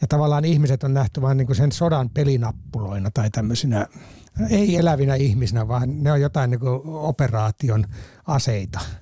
Ja 0.00 0.08
tavallaan 0.08 0.44
ihmiset 0.44 0.84
on 0.84 0.94
nähty 0.94 1.22
vain 1.22 1.38
niin 1.38 1.54
sen 1.54 1.72
sodan 1.72 2.10
pelinappuloina 2.10 3.10
tai 3.10 3.30
tämmöisinä 3.30 3.86
ei 4.50 4.76
elävinä 4.76 5.14
ihmisinä, 5.14 5.68
vaan 5.68 6.02
ne 6.02 6.12
on 6.12 6.20
jotain 6.20 6.50
niin 6.50 6.60
operaation 6.84 7.86
aseita– 8.26 8.80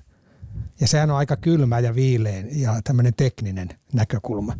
ja 0.81 0.87
sehän 0.87 1.11
on 1.11 1.17
aika 1.17 1.35
kylmä 1.35 1.79
ja 1.79 1.95
viilein 1.95 2.61
ja 2.61 2.81
tämmöinen 2.83 3.13
tekninen 3.13 3.69
näkökulma. 3.93 4.53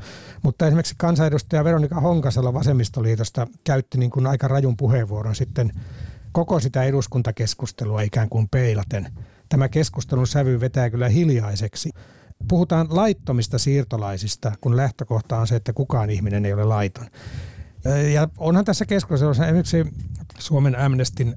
Mutta 0.43 0.67
esimerkiksi 0.67 0.95
kansanedustaja 0.97 1.63
Veronika 1.63 1.99
Honkasalo 1.99 2.53
Vasemmistoliitosta 2.53 3.47
käytti 3.63 3.97
niin 3.97 4.11
kuin 4.11 4.27
aika 4.27 4.47
rajun 4.47 4.77
puheenvuoron 4.77 5.35
sitten 5.35 5.71
koko 6.31 6.59
sitä 6.59 6.83
eduskuntakeskustelua 6.83 8.01
ikään 8.01 8.29
kuin 8.29 8.49
peilaten. 8.49 9.11
Tämä 9.49 9.69
keskustelun 9.69 10.27
sävy 10.27 10.59
vetää 10.59 10.89
kyllä 10.89 11.09
hiljaiseksi. 11.09 11.89
Puhutaan 12.47 12.87
laittomista 12.89 13.57
siirtolaisista, 13.59 14.51
kun 14.61 14.77
lähtökohta 14.77 15.37
on 15.37 15.47
se, 15.47 15.55
että 15.55 15.73
kukaan 15.73 16.09
ihminen 16.09 16.45
ei 16.45 16.53
ole 16.53 16.63
laiton. 16.63 17.07
Ja 18.13 18.27
onhan 18.37 18.65
tässä 18.65 18.85
keskustelussa 18.85 19.45
esimerkiksi 19.45 19.85
Suomen 20.39 20.79
Amnestin 20.79 21.35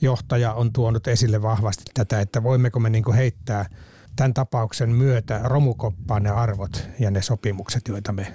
johtaja 0.00 0.54
on 0.54 0.72
tuonut 0.72 1.08
esille 1.08 1.42
vahvasti 1.42 1.84
tätä, 1.94 2.20
että 2.20 2.42
voimmeko 2.42 2.80
me 2.80 2.90
niin 2.90 3.14
heittää– 3.14 3.66
tämän 4.16 4.34
tapauksen 4.34 4.90
myötä 4.90 5.40
romukoppaan 5.44 6.22
ne 6.22 6.30
arvot 6.30 6.88
ja 6.98 7.10
ne 7.10 7.22
sopimukset, 7.22 7.88
joita 7.88 8.12
me, 8.12 8.34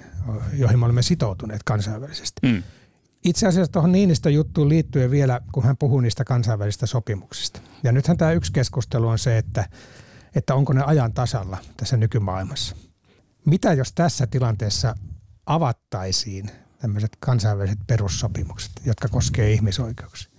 joihin 0.52 0.78
me 0.78 0.84
olemme 0.84 1.02
sitoutuneet 1.02 1.62
kansainvälisesti. 1.62 2.40
Mm. 2.42 2.62
Itse 3.24 3.46
asiassa 3.46 3.72
tuohon 3.72 3.92
Niinistön 3.92 4.34
juttuun 4.34 4.68
liittyen 4.68 5.10
vielä, 5.10 5.40
kun 5.52 5.64
hän 5.64 5.76
puhuu 5.76 6.00
niistä 6.00 6.24
kansainvälisistä 6.24 6.86
sopimuksista. 6.86 7.60
Ja 7.82 7.92
nythän 7.92 8.16
tämä 8.16 8.32
yksi 8.32 8.52
keskustelu 8.52 9.08
on 9.08 9.18
se, 9.18 9.38
että, 9.38 9.68
että 10.34 10.54
onko 10.54 10.72
ne 10.72 10.82
ajan 10.82 11.12
tasalla 11.12 11.58
tässä 11.76 11.96
nykymaailmassa. 11.96 12.76
Mitä 13.44 13.72
jos 13.72 13.92
tässä 13.92 14.26
tilanteessa 14.26 14.94
avattaisiin 15.46 16.50
tämmöiset 16.78 17.16
kansainväliset 17.20 17.78
perussopimukset, 17.86 18.72
jotka 18.84 19.08
koskevat 19.08 19.50
ihmisoikeuksia? 19.50 20.35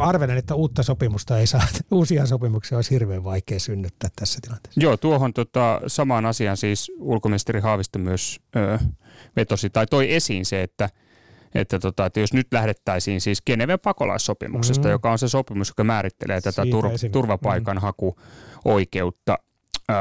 Arvelen, 0.00 0.38
että 0.38 0.54
uutta 0.54 0.82
sopimusta 0.82 1.38
ei 1.38 1.46
saa, 1.46 1.62
uusia 1.90 2.26
sopimuksia 2.26 2.78
olisi 2.78 2.90
hirveän 2.90 3.24
vaikea 3.24 3.60
synnyttää 3.60 4.10
tässä 4.16 4.38
tilanteessa. 4.42 4.80
Joo, 4.80 4.96
tuohon 4.96 5.32
tota, 5.32 5.80
samaan 5.86 6.26
asiaan 6.26 6.56
siis 6.56 6.92
ulkoministeri 6.98 7.60
Haavisto 7.60 7.98
myös 7.98 8.40
ö, 8.56 8.78
vetosi 9.36 9.70
tai 9.70 9.86
toi 9.86 10.14
esiin 10.14 10.44
se, 10.44 10.62
että 10.62 10.88
että, 11.54 11.78
tota, 11.78 12.06
että 12.06 12.20
jos 12.20 12.32
nyt 12.32 12.46
lähdettäisiin 12.52 13.20
siis 13.20 13.42
Geneven 13.42 13.80
pakolaissopimuksesta, 13.80 14.80
mm-hmm. 14.80 14.92
joka 14.92 15.12
on 15.12 15.18
se 15.18 15.28
sopimus, 15.28 15.68
joka 15.68 15.84
määrittelee 15.84 16.40
tätä 16.40 16.62
tur- 16.62 17.10
turvapaikanhakuoikeutta, 17.12 19.38
ö, 19.90 19.94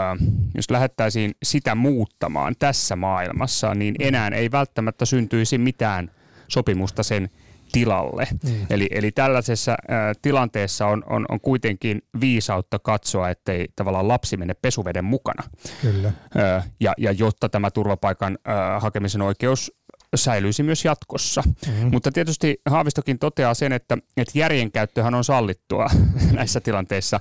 jos 0.56 0.72
lähdettäisiin 0.72 1.32
sitä 1.44 1.76
muuttamaan 1.76 2.56
tässä 2.60 2.96
maailmassa, 2.96 3.76
niin 3.76 3.96
mm. 4.00 4.08
enää 4.08 4.28
ei 4.28 4.52
välttämättä 4.52 5.06
syntyisi 5.06 5.58
mitään 5.58 6.12
sopimusta 6.48 7.04
sen 7.04 7.30
tilalle. 7.72 8.28
Mm. 8.44 8.66
Eli, 8.70 8.88
eli 8.92 9.12
tällaisessa 9.12 9.72
ä, 9.72 9.76
tilanteessa 10.22 10.88
on, 10.88 11.04
on, 11.10 11.26
on 11.30 11.42
kuitenkin 11.42 12.02
viisautta 12.22 12.80
katsoa, 12.80 13.30
ettei 13.30 13.68
tavallaan 13.76 14.08
lapsi 14.08 14.38
mene 14.38 14.54
pesuveden 14.54 15.06
mukana. 15.06 15.44
Kyllä. 15.82 16.12
Ä, 16.38 16.64
ja, 16.80 16.94
ja 16.98 17.12
jotta 17.12 17.50
tämä 17.50 17.72
turvapaikan 17.72 18.38
ä, 18.48 18.80
hakemisen 18.80 19.22
oikeus 19.22 19.72
säilyisi 20.16 20.64
myös 20.64 20.86
jatkossa. 20.86 21.44
Mm-hmm. 21.68 21.92
Mutta 21.92 22.12
tietysti 22.12 22.62
Haavistokin 22.70 23.20
toteaa 23.20 23.54
sen, 23.54 23.72
että, 23.72 23.98
että 24.18 24.40
järjenkäyttöhän 24.40 25.16
on 25.16 25.24
sallittua 25.24 25.88
näissä 26.32 26.62
tilanteissa. 26.62 27.20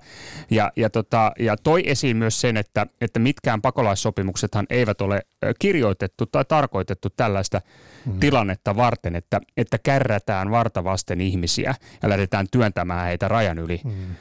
Ja, 0.50 0.73
ja, 0.76 0.90
tota, 0.90 1.32
ja 1.38 1.56
toi 1.56 1.82
esiin 1.87 2.16
myös 2.16 2.40
sen, 2.40 2.56
että, 2.56 2.87
että 3.00 3.18
mitkään 3.18 3.62
pakolaissopimuksethan 3.62 4.66
eivät 4.70 5.00
ole 5.00 5.23
kirjoitettu 5.59 6.26
tai 6.26 6.44
tarkoitettu 6.44 7.09
tällaista 7.11 7.61
mm-hmm. 7.61 8.20
tilannetta 8.20 8.76
varten, 8.76 9.16
että, 9.16 9.40
että 9.56 9.78
kärrätään 9.78 10.50
vartavasten 10.50 11.20
ihmisiä 11.20 11.75
ja 12.02 12.09
lähdetään 12.09 12.47
työntämään 12.50 13.06
heitä 13.06 13.28
rajan 13.28 13.59
yli. 13.59 13.80
Mm-hmm 13.85 14.14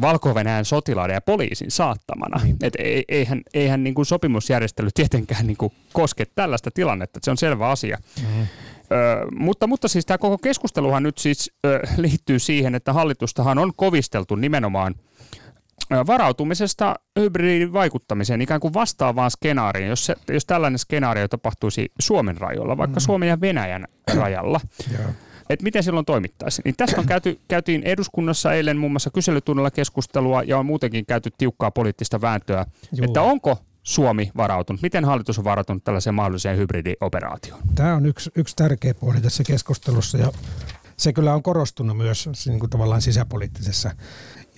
valko 0.00 0.34
sotilaiden 0.62 1.14
ja 1.14 1.20
poliisin 1.20 1.70
saattamana. 1.70 2.40
Niin. 2.44 2.56
Et 2.62 2.74
eihän, 3.08 3.42
eihän 3.54 3.84
niin 3.84 3.94
kuin 3.94 4.06
sopimusjärjestely 4.06 4.88
tietenkään 4.94 5.46
niin 5.46 5.56
kuin 5.56 5.72
koske 5.92 6.26
tällaista 6.34 6.70
tilannetta, 6.70 7.20
se 7.22 7.30
on 7.30 7.36
selvä 7.36 7.68
asia. 7.68 7.97
Mm. 8.22 8.40
Ö, 8.40 8.46
mutta, 9.38 9.66
mutta 9.66 9.88
siis 9.88 10.06
tämä 10.06 10.18
koko 10.18 10.38
keskusteluhan 10.38 11.02
nyt 11.02 11.18
siis 11.18 11.52
ö, 11.66 11.80
liittyy 11.96 12.38
siihen, 12.38 12.74
että 12.74 12.92
hallitustahan 12.92 13.58
on 13.58 13.72
kovisteltu 13.76 14.34
nimenomaan 14.34 14.94
varautumisesta 16.06 16.94
hybridivaikuttamiseen 17.20 18.40
ikään 18.40 18.60
kuin 18.60 18.74
vastaavaan 18.74 19.30
skenaarioon, 19.30 19.90
jos, 19.90 20.06
se, 20.06 20.16
jos 20.28 20.46
tällainen 20.46 20.78
skenaario 20.78 21.28
tapahtuisi 21.28 21.92
Suomen 21.98 22.36
rajoilla, 22.36 22.76
vaikka 22.76 23.00
mm. 23.00 23.04
Suomen 23.04 23.28
ja 23.28 23.40
Venäjän 23.40 23.84
rajalla. 24.20 24.60
Yeah 24.92 25.10
että 25.50 25.64
miten 25.64 25.82
silloin 25.82 26.06
toimittaisiin. 26.06 26.62
Niin 26.64 26.74
tästä 26.76 27.00
on 27.00 27.06
käyty, 27.06 27.40
käytiin 27.48 27.82
eduskunnassa 27.82 28.52
eilen 28.52 28.78
muun 28.78 28.92
muassa 28.92 29.10
kyselytunnilla 29.10 29.70
keskustelua 29.70 30.42
ja 30.42 30.58
on 30.58 30.66
muutenkin 30.66 31.06
käyty 31.06 31.30
tiukkaa 31.38 31.70
poliittista 31.70 32.20
vääntöä, 32.20 32.66
Juu. 32.96 33.04
että 33.04 33.22
onko 33.22 33.58
Suomi 33.88 34.30
varautunut? 34.36 34.82
Miten 34.82 35.04
hallitus 35.04 35.38
on 35.38 35.44
varautunut 35.44 35.84
tällaiseen 35.84 36.14
mahdolliseen 36.14 36.58
hybridioperaatioon? 36.58 37.60
Tämä 37.74 37.94
on 37.94 38.06
yksi, 38.06 38.30
yksi 38.34 38.56
tärkeä 38.56 38.94
puoli 38.94 39.20
tässä 39.20 39.44
keskustelussa 39.44 40.18
ja 40.18 40.32
se 40.96 41.12
kyllä 41.12 41.34
on 41.34 41.42
korostunut 41.42 41.96
myös 41.96 42.28
niin 42.46 42.60
kuin 42.60 42.70
tavallaan 42.70 43.02
sisäpoliittisessa 43.02 43.90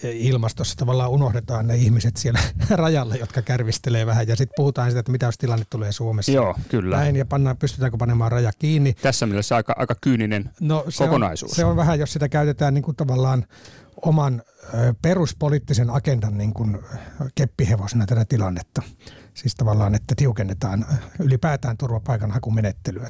ilmastossa. 0.03 0.77
Tavallaan 0.77 1.11
unohdetaan 1.11 1.67
ne 1.67 1.77
ihmiset 1.77 2.17
siellä 2.17 2.41
rajalla, 2.71 3.17
jotka 3.17 3.43
kärvistelee 3.43 4.07
vähän 4.07 4.29
ja 4.29 4.37
sitten 4.37 4.55
puhutaan 4.57 4.91
sitä, 4.91 5.01
että 5.01 5.13
mitä 5.13 5.27
jos 5.27 5.39
tilanne 5.39 5.65
tulee 5.71 5.93
Suomessa. 5.93 6.33
Joo, 6.33 6.55
kyllä. 6.69 6.97
Näin 6.97 7.17
ja 7.17 7.27
pannaan, 7.27 7.57
pystytäänkö 7.57 7.99
panemaan 7.99 8.33
raja 8.33 8.51
kiinni. 8.59 8.93
Tässä 8.93 9.27
mielessä 9.27 9.57
aika, 9.57 9.75
aika 9.77 9.95
kyyninen 10.01 10.51
no, 10.61 10.85
se 10.89 11.05
kokonaisuus. 11.05 11.53
On, 11.53 11.57
se 11.57 11.65
on 11.65 11.77
vähän, 11.77 11.99
jos 11.99 12.13
sitä 12.13 12.29
käytetään 12.29 12.75
niin 12.75 12.85
kuin 12.85 12.97
tavallaan 12.97 13.45
oman 14.03 14.43
peruspoliittisen 15.03 15.91
agendan 15.91 16.39
niin 16.39 16.55
kuin 16.55 16.79
keppihevosena 17.35 18.07
tätä 18.07 18.25
tilannetta. 18.25 18.83
Siis 19.35 19.55
tavallaan, 19.55 19.95
että 19.95 20.15
tiukennetaan 20.17 20.87
ylipäätään 21.19 21.77
turvapaikanhakumenettelyä. 21.77 23.09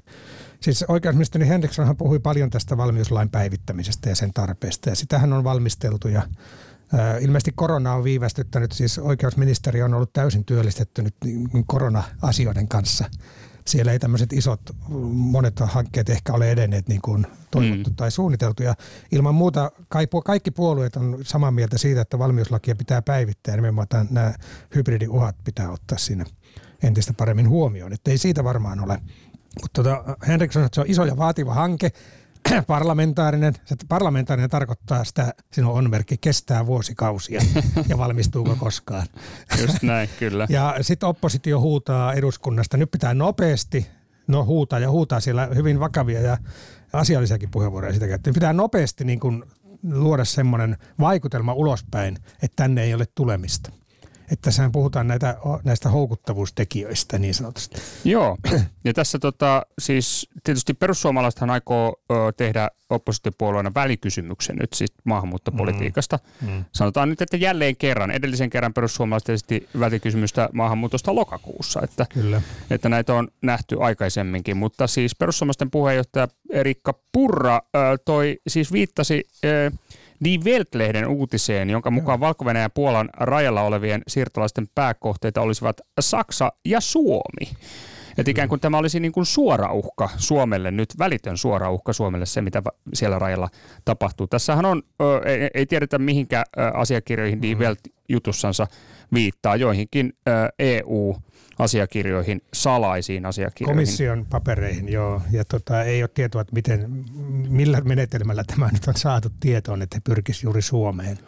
Siis 0.61 0.85
oikeusministeri 0.89 1.49
Henrikssonhan 1.49 1.97
puhui 1.97 2.19
paljon 2.19 2.51
tästä 2.51 2.77
valmiuslain 2.77 3.31
päivittämisestä 3.31 4.09
ja 4.09 4.15
sen 4.15 4.33
tarpeesta. 4.33 4.89
Ja 4.89 4.97
sitähän 4.97 5.33
on 5.33 5.45
valmisteltu 5.45 6.09
ja 6.09 6.23
Ilmeisesti 7.21 7.53
korona 7.55 7.95
on 7.95 8.05
viivästyttänyt, 8.05 8.73
siis 8.73 8.99
oikeusministeri 8.99 9.83
on 9.83 9.95
ollut 9.95 10.13
täysin 10.13 10.45
työllistetty 10.45 11.03
nyt 11.03 11.15
niin 11.25 11.67
korona-asioiden 11.67 12.69
kanssa 12.69 13.05
siellä 13.67 13.93
ei 13.93 13.99
tämmöiset 13.99 14.33
isot, 14.33 14.61
monet 15.13 15.61
hankkeet 15.61 16.09
ehkä 16.11 16.33
ole 16.33 16.51
edenneet 16.51 16.89
niin 16.89 17.01
kuin 17.01 17.27
toivottu 17.51 17.91
mm. 17.91 17.97
tai 17.97 18.11
suunniteltu. 18.11 18.63
Ja 18.63 18.75
ilman 19.13 19.35
muuta 19.35 19.71
kaikki 20.25 20.51
puolueet 20.51 20.97
on 20.97 21.19
samaa 21.23 21.51
mieltä 21.51 21.79
siitä, 21.79 22.01
että 22.01 22.19
valmiuslakia 22.19 22.77
pitää 22.77 23.03
päivittää. 23.03 23.57
Nimenomaan 23.57 23.87
nämä 24.11 24.35
hybridiuhat 24.75 25.37
pitää 25.45 25.71
ottaa 25.71 25.99
siinä 25.99 26.25
entistä 26.83 27.13
paremmin 27.13 27.49
huomioon. 27.49 27.93
Että 27.93 28.11
ei 28.11 28.19
siitä 28.19 28.45
varmaan 28.45 28.81
ole. 28.81 29.01
Mutta 29.63 29.83
tota, 29.83 30.17
Henriksson, 30.27 30.65
että 30.65 30.75
se 30.75 30.81
on 30.81 30.91
iso 30.91 31.05
ja 31.05 31.17
vaativa 31.17 31.55
hanke. 31.55 31.93
parlamentaarinen, 32.67 33.55
se 33.65 33.77
parlamentaarinen 33.89 34.51
tarkoittaa 34.51 35.05
sitä, 35.05 35.35
sinun 35.53 35.73
on 35.73 35.91
merkki, 35.91 36.17
kestää 36.19 36.67
vuosikausia 36.67 37.43
ja 37.89 37.99
valmistuuko 37.99 38.57
koskaan. 38.57 39.07
Just 39.61 39.83
näin, 39.83 40.09
kyllä. 40.19 40.47
Ja 40.49 40.77
sitten 40.81 41.09
oppositio 41.09 41.61
huutaa 41.61 42.13
eduskunnasta, 42.13 42.77
nyt 42.77 42.91
pitää 42.91 43.15
nopeasti, 43.15 43.87
no 44.27 44.45
huutaa 44.45 44.79
ja 44.79 44.91
huutaa 44.91 45.21
siellä 45.21 45.49
hyvin 45.55 45.81
vakavia 45.81 46.21
ja 46.21 46.39
asiallisiakin 46.93 47.51
puheenvuoroja 47.51 47.93
sitä 47.93 48.09
käyttää. 48.09 48.33
Pitää 48.33 48.53
nopeasti 48.53 49.05
niin 49.05 49.21
kuin 49.21 49.45
luoda 49.83 50.25
semmoinen 50.25 50.77
vaikutelma 51.01 51.53
ulospäin, 51.53 52.17
että 52.43 52.57
tänne 52.57 52.83
ei 52.83 52.95
ole 52.95 53.05
tulemista 53.15 53.80
että 54.33 54.43
tässä 54.45 54.71
puhutaan 54.73 55.09
näitä, 55.09 55.37
näistä 55.65 55.89
houkuttavuustekijöistä 55.89 57.19
niin 57.19 57.35
sanotusti. 57.35 57.81
Joo, 58.05 58.37
ja 58.85 58.95
tässä 58.95 59.19
tota, 59.19 59.63
siis 59.79 60.29
tietysti 60.45 60.75
perussuomalaisethan 60.75 61.51
aikoo 61.51 61.97
ö, 62.11 62.15
tehdä 62.37 62.69
oppositiopuolueena 62.91 63.73
välikysymyksen 63.75 64.57
nyt 64.57 64.73
siis 64.73 64.93
maahanmuuttopolitiikasta. 65.05 66.19
Mm. 66.41 66.51
Mm. 66.51 66.65
Sanotaan 66.73 67.09
nyt, 67.09 67.23
että 67.23 67.37
jälleen 67.37 67.77
kerran, 67.77 68.11
edellisen 68.11 68.51
kerran 68.51 68.75
perussuomalaiset 68.75 69.29
esitti 69.29 69.69
välikysymystä 69.81 70.49
maahanmuutosta 70.53 71.15
lokakuussa, 71.15 71.81
että, 71.83 72.07
Kyllä. 72.15 72.43
että 72.71 72.89
näitä 72.89 73.15
on 73.15 73.29
nähty 73.43 73.77
aikaisemminkin, 73.81 74.57
mutta 74.57 74.87
siis 74.87 75.17
perussuomalaisten 75.17 75.71
puheenjohtaja 75.71 76.29
Erikka 76.51 76.95
Purra 77.13 77.61
ö, 77.77 77.79
toi, 78.05 78.39
siis 78.49 78.73
viittasi 78.73 79.25
ö, 79.45 79.71
Die 80.25 80.39
Welt-lehden 80.45 81.09
uutiseen, 81.09 81.71
jonka 81.71 81.91
mukaan 81.91 82.21
valko 82.21 82.51
ja 82.51 82.71
Puolan 82.71 83.09
rajalla 83.17 83.63
olevien 83.63 84.03
siirtolaisten 84.09 84.69
pääkohteita 84.75 85.41
olisivat 85.41 85.81
Saksa 86.01 86.53
ja 86.65 86.81
Suomi. 86.81 87.53
Että 88.19 88.31
ikään 88.31 88.49
kuin 88.49 88.61
tämä 88.61 88.79
olisi 88.79 89.01
niin 89.01 89.13
kuin 89.13 89.27
suora 89.27 89.73
uhka 89.73 90.09
Suomelle, 90.17 90.71
nyt 90.71 90.89
välitön 90.99 91.37
suora 91.37 91.71
uhka 91.71 91.93
Suomelle 91.93 92.27
se, 92.27 92.43
mitä 92.43 92.63
siellä 92.95 93.19
rajalla 93.19 93.49
tapahtuu. 93.85 94.27
Tässähän 94.27 94.65
on, 94.65 94.83
ei, 95.25 95.51
ei 95.55 95.67
tiedetä 95.67 95.99
mihinkä 95.99 96.45
asiakirjoihin 96.75 97.43
Die 97.43 97.55
Welt 97.55 97.79
jutussansa 98.09 98.67
viittaa, 99.15 99.57
joihinkin 99.57 100.13
EU- 100.59 101.17
asiakirjoihin, 101.59 102.43
salaisiin 102.55 103.27
asiakirjoihin. 103.27 103.77
Komission 103.77 104.27
papereihin, 104.31 104.89
joo. 104.89 105.23
Ja 105.31 105.45
tota, 105.45 105.83
ei 105.83 106.03
ole 106.03 106.11
tietoa, 106.15 106.41
että 106.41 106.55
miten, 106.55 107.05
millä 107.49 107.81
menetelmällä 107.81 108.45
tämä 108.45 108.69
nyt 108.73 108.89
on 108.89 108.95
saatu 108.97 109.29
tietoon, 109.41 109.83
että 109.83 109.97
he 109.97 110.01
pyrkisivät 110.05 110.45
juuri 110.45 110.63
Suomeen. 110.63 111.19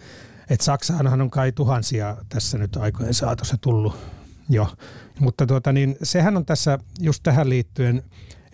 Et 0.50 0.60
Saksaanhan 0.60 1.20
on 1.20 1.30
kai 1.30 1.52
tuhansia 1.52 2.16
tässä 2.28 2.58
nyt 2.58 2.76
aikojen 2.76 3.14
saatossa 3.14 3.56
tullut 3.60 3.96
jo. 4.48 4.68
Mutta 5.20 5.46
tuota, 5.46 5.72
niin 5.72 5.96
sehän 6.02 6.36
on 6.36 6.46
tässä 6.46 6.78
just 7.00 7.22
tähän 7.22 7.48
liittyen, 7.48 8.02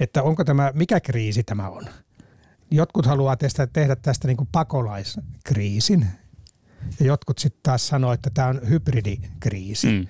että 0.00 0.22
onko 0.22 0.44
tämä, 0.44 0.72
mikä 0.74 1.00
kriisi 1.00 1.42
tämä 1.42 1.68
on. 1.68 1.84
Jotkut 2.70 3.06
haluaa 3.06 3.36
tehdä, 3.36 3.66
tehdä 3.72 3.96
tästä 3.96 4.28
niin 4.28 4.36
kuin 4.36 4.48
pakolaiskriisin 4.52 6.06
ja 7.00 7.06
jotkut 7.06 7.38
sitten 7.38 7.60
taas 7.62 7.88
sanoo, 7.88 8.12
että 8.12 8.30
tämä 8.34 8.48
on 8.48 8.60
hybridikriisi. 8.68 9.86
Mm 9.86 10.06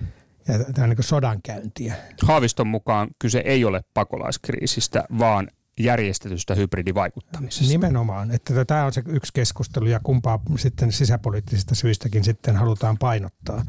ja 0.49 0.73
tämä 0.73 0.83
on 0.83 0.89
niin 0.89 1.03
sodankäyntiä. 1.03 1.95
Haaviston 2.21 2.67
mukaan 2.67 3.07
kyse 3.19 3.39
ei 3.45 3.65
ole 3.65 3.83
pakolaiskriisistä, 3.93 5.03
vaan 5.19 5.47
järjestetystä 5.79 6.55
hybridivaikuttamisesta. 6.55 7.71
Nimenomaan, 7.71 8.31
että 8.31 8.65
tämä 8.65 8.85
on 8.85 8.93
se 8.93 9.03
yksi 9.07 9.33
keskustelu 9.33 9.85
ja 9.85 9.99
kumpaa 10.03 10.41
sitten 10.57 10.91
sisäpoliittisista 10.91 11.75
syistäkin 11.75 12.23
sitten 12.23 12.55
halutaan 12.55 12.97
painottaa. 12.97 13.65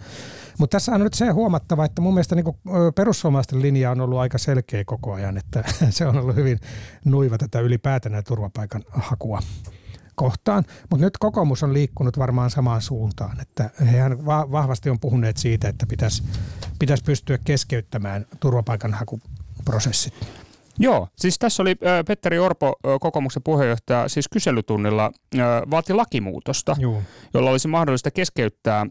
Mutta 0.58 0.74
tässä 0.74 0.92
on 0.92 1.00
nyt 1.00 1.14
se 1.14 1.28
huomattava, 1.28 1.84
että 1.84 2.02
mun 2.02 2.14
mielestä 2.14 2.34
niin 2.34 2.44
perussuomalaisten 2.94 3.62
linja 3.62 3.90
on 3.90 4.00
ollut 4.00 4.18
aika 4.18 4.38
selkeä 4.38 4.84
koko 4.84 5.12
ajan, 5.12 5.36
että 5.36 5.64
se 5.90 6.06
on 6.06 6.18
ollut 6.18 6.36
hyvin 6.36 6.58
nuiva 7.04 7.38
tätä 7.38 7.60
ylipäätään 7.60 8.24
turvapaikan 8.24 8.84
hakua 8.90 9.40
kohtaan. 10.20 10.64
Mutta 10.90 11.04
nyt 11.04 11.18
kokoomus 11.18 11.62
on 11.62 11.72
liikkunut 11.72 12.18
varmaan 12.18 12.50
samaan 12.50 12.82
suuntaan, 12.82 13.40
että 13.40 13.70
hehän 13.80 14.26
va- 14.26 14.50
vahvasti 14.50 14.90
on 14.90 15.00
puhuneet 15.00 15.36
siitä, 15.36 15.68
että 15.68 15.86
pitäisi 15.86 16.22
pitäisi 16.78 17.04
pystyä 17.04 17.38
keskeyttämään 17.38 18.26
turvapaikanhakuprosessit. 18.40 20.14
Joo, 20.78 21.08
siis 21.16 21.38
tässä 21.38 21.62
oli 21.62 21.70
äh, 21.70 22.04
Petteri 22.06 22.38
Orpo, 22.38 22.66
äh, 22.66 22.92
kokoomuksen 23.00 23.42
puheenjohtaja, 23.42 24.08
siis 24.08 24.28
kyselytunnilla 24.28 25.10
äh, 25.34 25.40
vaati 25.70 25.92
lakimuutosta, 25.92 26.76
Joo. 26.78 27.02
jolla 27.34 27.50
olisi 27.50 27.68
mahdollista 27.68 28.10
keskeyttää 28.10 28.86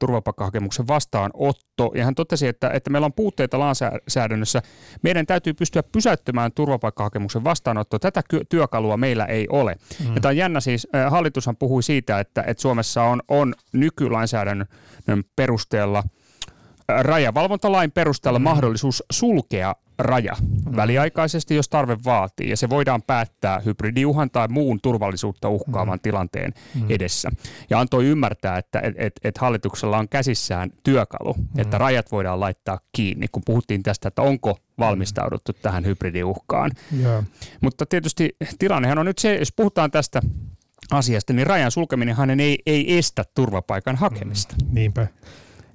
turvapaikkahakemuksen 0.00 0.88
vastaanotto. 0.88 1.92
Ja 1.94 2.04
hän 2.04 2.14
totesi, 2.14 2.46
että, 2.46 2.70
että 2.70 2.90
meillä 2.90 3.04
on 3.06 3.12
puutteita 3.12 3.58
lainsäädännössä. 3.58 4.62
Meidän 5.02 5.26
täytyy 5.26 5.54
pystyä 5.54 5.82
pysäyttämään 5.82 6.52
turvapaikkahakemuksen 6.52 7.44
vastaanotto. 7.44 7.98
Tätä 7.98 8.22
työkalua 8.48 8.96
meillä 8.96 9.24
ei 9.24 9.46
ole. 9.50 9.76
Mm. 10.00 10.14
Ja 10.14 10.20
tämä 10.20 10.30
on 10.30 10.36
jännä 10.36 10.60
siis, 10.60 10.88
hallitushan 11.10 11.56
puhui 11.56 11.82
siitä, 11.82 12.20
että, 12.20 12.44
että 12.46 12.60
Suomessa 12.60 13.02
on, 13.02 13.22
on 13.28 13.54
nykylainsäädännön 13.72 14.66
perusteella– 15.36 16.02
rajavalvontalain 16.88 17.92
perusteella 17.92 18.38
mm. 18.38 18.42
mahdollisuus 18.42 19.02
sulkea 19.12 19.74
raja 19.98 20.36
mm. 20.40 20.76
väliaikaisesti, 20.76 21.54
jos 21.54 21.68
tarve 21.68 21.96
vaatii, 22.04 22.50
ja 22.50 22.56
se 22.56 22.68
voidaan 22.68 23.02
päättää 23.02 23.60
hybridiuhan 23.60 24.30
tai 24.30 24.48
muun 24.48 24.80
turvallisuutta 24.82 25.48
uhkaavan 25.48 25.98
mm. 25.98 26.02
tilanteen 26.02 26.54
mm. 26.74 26.86
edessä. 26.88 27.30
Ja 27.70 27.80
antoi 27.80 28.06
ymmärtää, 28.06 28.58
että 28.58 28.80
et, 28.80 28.94
et, 28.98 29.12
et 29.24 29.38
hallituksella 29.38 29.98
on 29.98 30.08
käsissään 30.08 30.70
työkalu, 30.82 31.32
mm. 31.32 31.46
että 31.58 31.78
rajat 31.78 32.12
voidaan 32.12 32.40
laittaa 32.40 32.78
kiinni, 32.92 33.26
kun 33.32 33.42
puhuttiin 33.46 33.82
tästä, 33.82 34.08
että 34.08 34.22
onko 34.22 34.58
valmistauduttu 34.78 35.52
mm. 35.52 35.58
tähän 35.62 35.84
hybridiuhkaan. 35.84 36.70
Yeah. 37.00 37.24
Mutta 37.60 37.86
tietysti 37.86 38.36
tilannehan 38.58 38.98
on 38.98 39.06
nyt 39.06 39.18
se, 39.18 39.34
jos 39.34 39.52
puhutaan 39.52 39.90
tästä 39.90 40.22
asiasta, 40.90 41.32
niin 41.32 41.46
rajan 41.46 41.70
sulkeminenhan 41.70 42.40
ei, 42.40 42.58
ei 42.66 42.98
estä 42.98 43.24
turvapaikan 43.34 43.96
hakemista. 43.96 44.54
Mm. 44.64 44.74
Niinpä. 44.74 45.06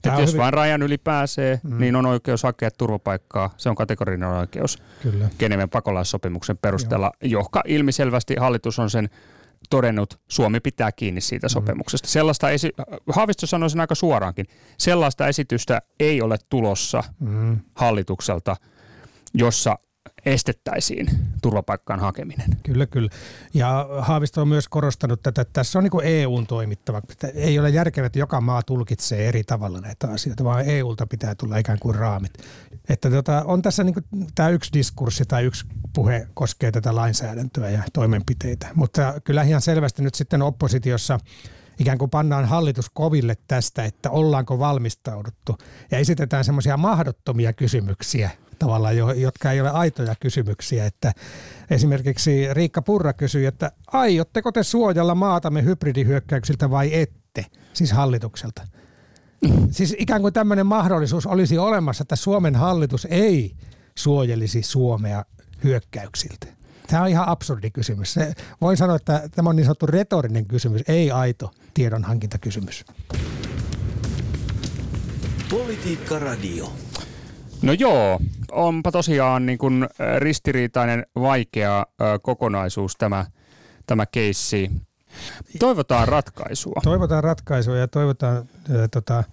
Että 0.10 0.22
jos 0.22 0.30
hyvin... 0.30 0.42
vain 0.42 0.54
rajan 0.54 0.82
yli 0.82 0.98
pääsee, 0.98 1.60
mm. 1.64 1.80
niin 1.80 1.96
on 1.96 2.06
oikeus 2.06 2.44
hakea 2.44 2.72
turvapaikkaa. 2.72 3.54
Se 3.58 3.70
on 3.70 3.76
kategorinen 3.76 4.30
oikeus 4.30 4.78
Kyllä. 5.02 5.30
Geneven 5.40 5.70
pakolaissopimuksen 5.70 6.58
perusteella, 6.58 7.12
Joo. 7.22 7.30
johka 7.40 7.62
ilmiselvästi 7.66 8.36
hallitus 8.40 8.80
on 8.80 8.90
sen 8.90 9.10
todennut, 9.70 10.20
Suomi 10.28 10.60
pitää 10.60 10.92
kiinni 10.92 11.22
siitä 11.22 11.48
mm. 11.48 11.50
sopimuksesta. 11.50 12.08
Sellaista 12.08 12.50
esi- 12.50 12.74
Haavisto 13.14 13.48
sanoi 13.48 13.70
sen 13.70 13.82
aika 13.82 13.96
suoraankin. 13.96 14.46
Sellaista 14.78 15.28
esitystä 15.28 15.82
ei 16.00 16.22
ole 16.22 16.38
tulossa 16.50 17.04
mm. 17.20 17.60
hallitukselta, 17.76 18.56
jossa 19.34 19.76
estettäisiin 20.26 21.10
turvapaikkaan 21.42 22.00
hakeminen. 22.00 22.48
Kyllä, 22.64 22.86
kyllä. 22.86 23.10
Ja 23.54 23.88
Haavisto 24.00 24.42
on 24.42 24.48
myös 24.48 24.68
korostanut 24.68 25.24
tätä, 25.24 25.42
että 25.42 25.54
tässä 25.54 25.80
on 25.80 25.84
niin 25.84 26.04
EUn 26.04 26.48
toimittava. 26.48 27.02
Ei 27.34 27.60
ole 27.60 27.70
järkevää, 27.70 28.06
että 28.06 28.20
joka 28.20 28.42
maa 28.42 28.64
tulkitsee 28.64 29.28
eri 29.28 29.44
tavalla 29.44 29.82
näitä 29.82 30.08
asioita, 30.08 30.44
vaan 30.44 30.66
EUlta 30.66 31.08
pitää 31.08 31.36
tulla 31.36 31.58
ikään 31.58 31.80
kuin 31.80 31.96
raamit. 31.96 32.34
Että 32.90 33.10
tota, 33.10 33.44
on 33.46 33.62
tässä 33.62 33.84
niin 33.84 33.96
tämä 34.36 34.50
yksi 34.50 34.74
diskurssi 34.74 35.26
tai 35.26 35.44
yksi 35.44 35.66
puhe 35.94 36.28
koskee 36.34 36.72
tätä 36.72 36.96
lainsäädäntöä 36.96 37.70
ja 37.70 37.84
toimenpiteitä. 37.94 38.68
Mutta 38.76 39.14
kyllä 39.24 39.42
ihan 39.42 39.62
selvästi 39.62 40.04
nyt 40.04 40.16
sitten 40.16 40.42
oppositiossa 40.42 41.20
ikään 41.80 41.98
kuin 41.98 42.12
pannaan 42.12 42.46
hallitus 42.46 42.90
koville 42.90 43.38
tästä, 43.48 43.86
että 43.86 44.10
ollaanko 44.10 44.60
valmistauduttu 44.60 45.58
ja 45.92 45.98
esitetään 45.98 46.44
semmoisia 46.44 46.78
mahdottomia 46.78 47.54
kysymyksiä 47.54 48.30
tavallaan, 48.62 48.98
jotka 49.22 49.52
ei 49.52 49.62
ole 49.62 49.70
aitoja 49.70 50.16
kysymyksiä. 50.20 50.86
Että 50.86 51.14
esimerkiksi 51.70 52.54
Riikka 52.54 52.82
Purra 52.82 53.14
kysyi, 53.14 53.46
että 53.46 53.72
aiotteko 53.88 54.52
te 54.52 54.64
suojella 54.64 55.16
maatamme 55.16 55.64
hybridihyökkäyksiltä 55.64 56.70
vai 56.70 56.94
ette, 56.94 57.46
siis 57.74 57.92
hallitukselta. 57.92 58.68
Siis 59.72 59.96
ikään 60.00 60.22
kuin 60.22 60.34
tämmöinen 60.34 60.66
mahdollisuus 60.66 61.28
olisi 61.28 61.58
olemassa, 61.58 62.02
että 62.02 62.16
Suomen 62.16 62.56
hallitus 62.56 63.08
ei 63.10 63.56
suojelisi 63.96 64.64
Suomea 64.64 65.26
hyökkäyksiltä. 65.64 66.48
Tämä 66.88 67.04
on 67.04 67.10
ihan 67.10 67.28
absurdi 67.28 67.72
kysymys. 67.72 68.14
Se, 68.14 68.34
voin 68.62 68.78
sanoa, 68.78 68.96
että 68.96 69.30
tämä 69.36 69.50
on 69.50 69.56
niin 69.56 69.66
sanottu 69.66 69.86
retorinen 69.86 70.46
kysymys, 70.46 70.82
ei 70.88 71.12
aito 71.12 71.52
tiedonhankintakysymys. 71.74 72.86
Politiikka 75.50 76.20
Radio. 76.20 76.74
No 77.62 77.74
joo, 77.74 78.20
onpa 78.52 78.92
tosiaan 78.92 79.46
niin 79.46 79.58
kuin 79.58 79.88
ristiriitainen, 80.18 81.06
vaikea 81.16 81.86
kokonaisuus 82.22 82.96
tämä, 82.98 83.26
tämä 83.86 84.06
keissi. 84.06 84.72
Toivotaan 85.60 86.08
ratkaisua. 86.08 86.82
Toivotaan 86.84 87.24
ratkaisua 87.24 87.78
ja 87.78 87.88
toivotaan, 87.88 88.38
äh, 88.38 88.46
tota, 88.92 89.24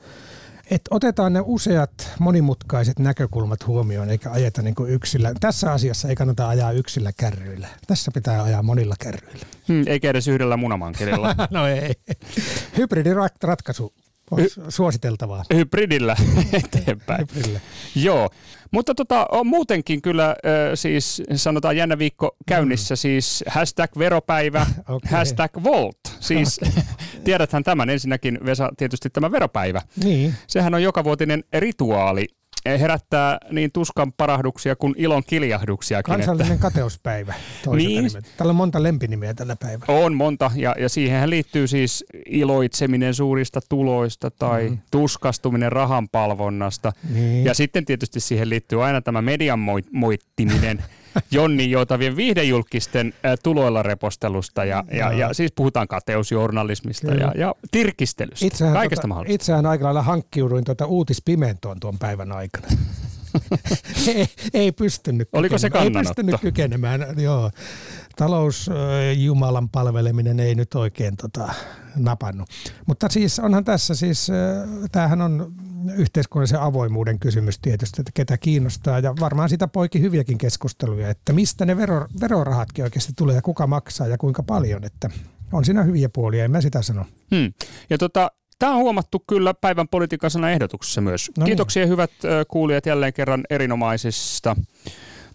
että 0.71 0.89
otetaan 0.91 1.33
ne 1.33 1.41
useat 1.45 2.11
monimutkaiset 2.19 2.99
näkökulmat 2.99 3.67
huomioon 3.67 4.11
eikä 4.11 4.31
ajeta 4.31 4.63
niin 4.63 4.75
kuin 4.75 4.91
yksillä. 4.91 5.33
Tässä 5.41 5.73
asiassa 5.73 6.09
ei 6.09 6.15
kannata 6.15 6.49
ajaa 6.49 6.73
yksillä 6.73 7.11
kärryillä. 7.17 7.69
Tässä 7.87 8.11
pitää 8.15 8.43
ajaa 8.43 8.63
monilla 8.63 8.95
kärryillä. 9.01 9.47
Hmm, 9.69 9.85
eikä 9.87 10.11
edes 10.11 10.29
yhdellä 10.29 10.57
munamankelilla. 10.57 11.35
no 11.51 11.67
ei. 11.67 11.95
Hybridiratkaisu 12.77 13.95
on 14.31 14.41
suositeltavaa. 14.69 15.45
Hybridillä 15.55 16.17
eteenpäin. 16.65 17.21
Hybridillä. 17.21 17.61
Joo, 17.95 18.31
mutta 18.71 18.95
tota, 18.95 19.27
on 19.31 19.47
muutenkin 19.47 20.03
kyllä 20.03 20.29
äh, 20.29 20.37
siis 20.75 21.23
sanotaan 21.35 21.77
jännä 21.77 21.99
viikko 21.99 22.37
käynnissä, 22.47 22.95
mm. 22.95 22.97
siis 22.97 23.45
hashtag 23.47 23.99
veropäivä, 23.99 24.67
okay. 24.89 25.11
hashtag 25.11 25.51
volt. 25.65 25.99
Siis 26.21 26.61
okay. 26.63 26.83
tiedäthän 27.25 27.65
tämän 27.65 27.91
ensinnäkin, 27.91 28.39
Vesa, 28.45 28.71
tietysti 28.77 29.11
tämä 29.11 29.33
veropäivä. 29.33 29.83
Niin. 30.05 30.35
Sehän 30.47 30.75
on 30.75 30.83
jokavuotinen 30.83 31.45
rituaali, 31.53 32.27
herättää 32.67 33.39
niin 33.51 33.73
tuskan 33.73 34.13
parahduksia 34.13 34.77
kuin 34.77 34.95
ilon 34.97 35.23
kiljahduksiakin. 35.27 36.15
Kansallinen 36.15 36.53
että... 36.53 36.63
kateuspäivä 36.63 37.35
niin. 37.77 38.11
Tällä 38.37 38.51
on 38.51 38.57
monta 38.57 38.83
lempinimeä 38.83 39.35
tällä 39.35 39.57
päivällä. 39.57 40.05
On 40.05 40.15
monta 40.15 40.51
ja, 40.55 40.75
ja 40.79 40.89
siihen 40.89 41.31
liittyy 41.31 41.67
siis 41.67 42.05
iloitseminen 42.27 43.15
suurista 43.15 43.61
tuloista 43.69 44.31
tai 44.31 44.69
mm. 44.69 44.79
tuskastuminen 44.91 45.73
rahanpalvonnasta. 45.73 46.93
Niin. 47.15 47.45
Ja 47.45 47.55
sitten 47.55 47.85
tietysti 47.85 48.21
siihen 48.21 48.49
liittyy 48.49 48.85
aina 48.85 49.01
tämä 49.01 49.23
median 49.23 49.59
moittiminen 49.93 50.85
Jonni 51.31 51.71
joutavien 51.71 52.17
viihdejulkisten 52.17 53.15
tuloilla 53.43 53.83
repostelusta 53.83 54.65
ja, 54.65 54.85
ja, 54.91 55.13
ja 55.13 55.35
siis 55.35 55.53
puhutaan 55.53 55.89
kateusjournalismista 55.89 57.15
ja, 57.15 57.33
ja 57.37 57.55
tirkistelystä, 57.71 58.47
itsehän 58.47 58.75
kaikesta 58.75 59.01
tota, 59.01 59.09
mahdollisesta. 59.09 59.35
Itsehän 59.35 59.67
aika 59.67 59.85
lailla 59.85 60.03
hankkiuduin 60.03 60.65
tuota 60.65 60.87
uutispimentoon 60.87 61.81
tuon 61.81 61.99
päivän 61.99 62.33
aikana. 62.33 62.67
ei, 64.07 64.27
ei 64.55 64.73
pystynyt 64.73 65.29
Oliko 65.33 65.59
se 65.59 65.71
Ei 65.83 65.91
pystynyt 65.91 66.41
kykenemään, 66.41 67.07
joo. 67.17 67.51
Talousjumalan 68.17 69.69
palveleminen 69.69 70.41
ei 70.41 70.55
nyt 70.55 70.75
oikein 70.75 71.17
tota, 71.17 71.55
napannut. 71.97 72.49
Mutta 72.87 73.09
siis 73.09 73.39
onhan 73.39 73.65
tässä 73.65 73.95
siis, 73.95 74.29
tämähän 74.93 75.23
on 75.23 75.53
yhteiskunnallisen 75.97 76.61
avoimuuden 76.61 77.19
kysymys 77.19 77.59
tietysti, 77.59 78.01
että 78.01 78.13
ketä 78.15 78.39
kiinnostaa 78.39 78.99
ja 78.99 79.15
varmaan 79.21 79.49
sitä 79.49 79.69
poiki 79.69 80.01
hyviäkin 80.01 80.39
keskusteluja, 80.39 81.11
että 81.11 81.33
mistä 81.33 81.67
ne 81.67 81.77
vero, 81.77 82.07
verorahatkin 82.21 82.85
oikeasti 82.85 83.13
tulee 83.17 83.35
ja 83.35 83.43
kuka 83.43 83.67
maksaa 83.67 84.07
ja 84.07 84.19
kuinka 84.19 84.43
paljon, 84.43 84.85
että 84.85 85.11
on 85.53 85.65
siinä 85.65 85.83
hyviä 85.83 86.09
puolia, 86.09 86.45
en 86.45 86.51
mä 86.51 86.61
sitä 86.61 86.83
sano. 86.83 87.05
Hmm. 87.35 87.53
Ja 87.91 87.99
tota, 87.99 88.31
Tämä 88.59 88.73
on 88.73 88.79
huomattu 88.79 89.25
kyllä 89.27 89.55
päivän 89.55 89.89
politiikan 89.89 90.31
sana 90.31 90.51
ehdotuksessa 90.51 91.01
myös. 91.01 91.31
No 91.37 91.45
niin. 91.45 91.47
Kiitoksia 91.47 91.87
hyvät 91.87 92.11
kuulijat 92.49 92.87
jälleen 92.87 93.13
kerran 93.13 93.45
erinomaisista 93.51 94.57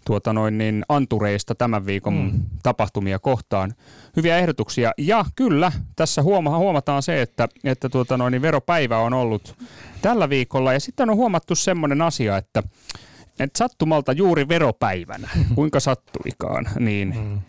tuota 0.04 0.32
noin, 0.32 0.58
niin 0.58 0.84
antureista 0.88 1.54
tämän 1.54 1.86
viikon 1.86 2.14
mm. 2.14 2.40
tapahtumia 2.62 3.18
kohtaan. 3.18 3.74
Hyviä 4.16 4.38
ehdotuksia. 4.38 4.92
Ja 4.98 5.24
kyllä, 5.36 5.72
tässä 5.96 6.22
huoma- 6.22 6.58
huomataan 6.58 7.02
se, 7.02 7.22
että, 7.22 7.48
että 7.64 7.88
tuota 7.88 8.16
noin, 8.16 8.32
niin 8.32 8.42
veropäivä 8.42 8.98
on 8.98 9.12
ollut 9.12 9.56
tällä 10.02 10.28
viikolla. 10.28 10.72
Ja 10.72 10.80
sitten 10.80 11.10
on 11.10 11.16
huomattu 11.16 11.54
semmoinen 11.54 12.02
asia, 12.02 12.36
että, 12.36 12.62
että 13.38 13.58
sattumalta 13.58 14.12
juuri 14.12 14.48
veropäivänä, 14.48 15.28
kuinka 15.54 15.80
sattuikaan, 15.80 16.68
niin 16.78 17.14
mm. 17.16 17.40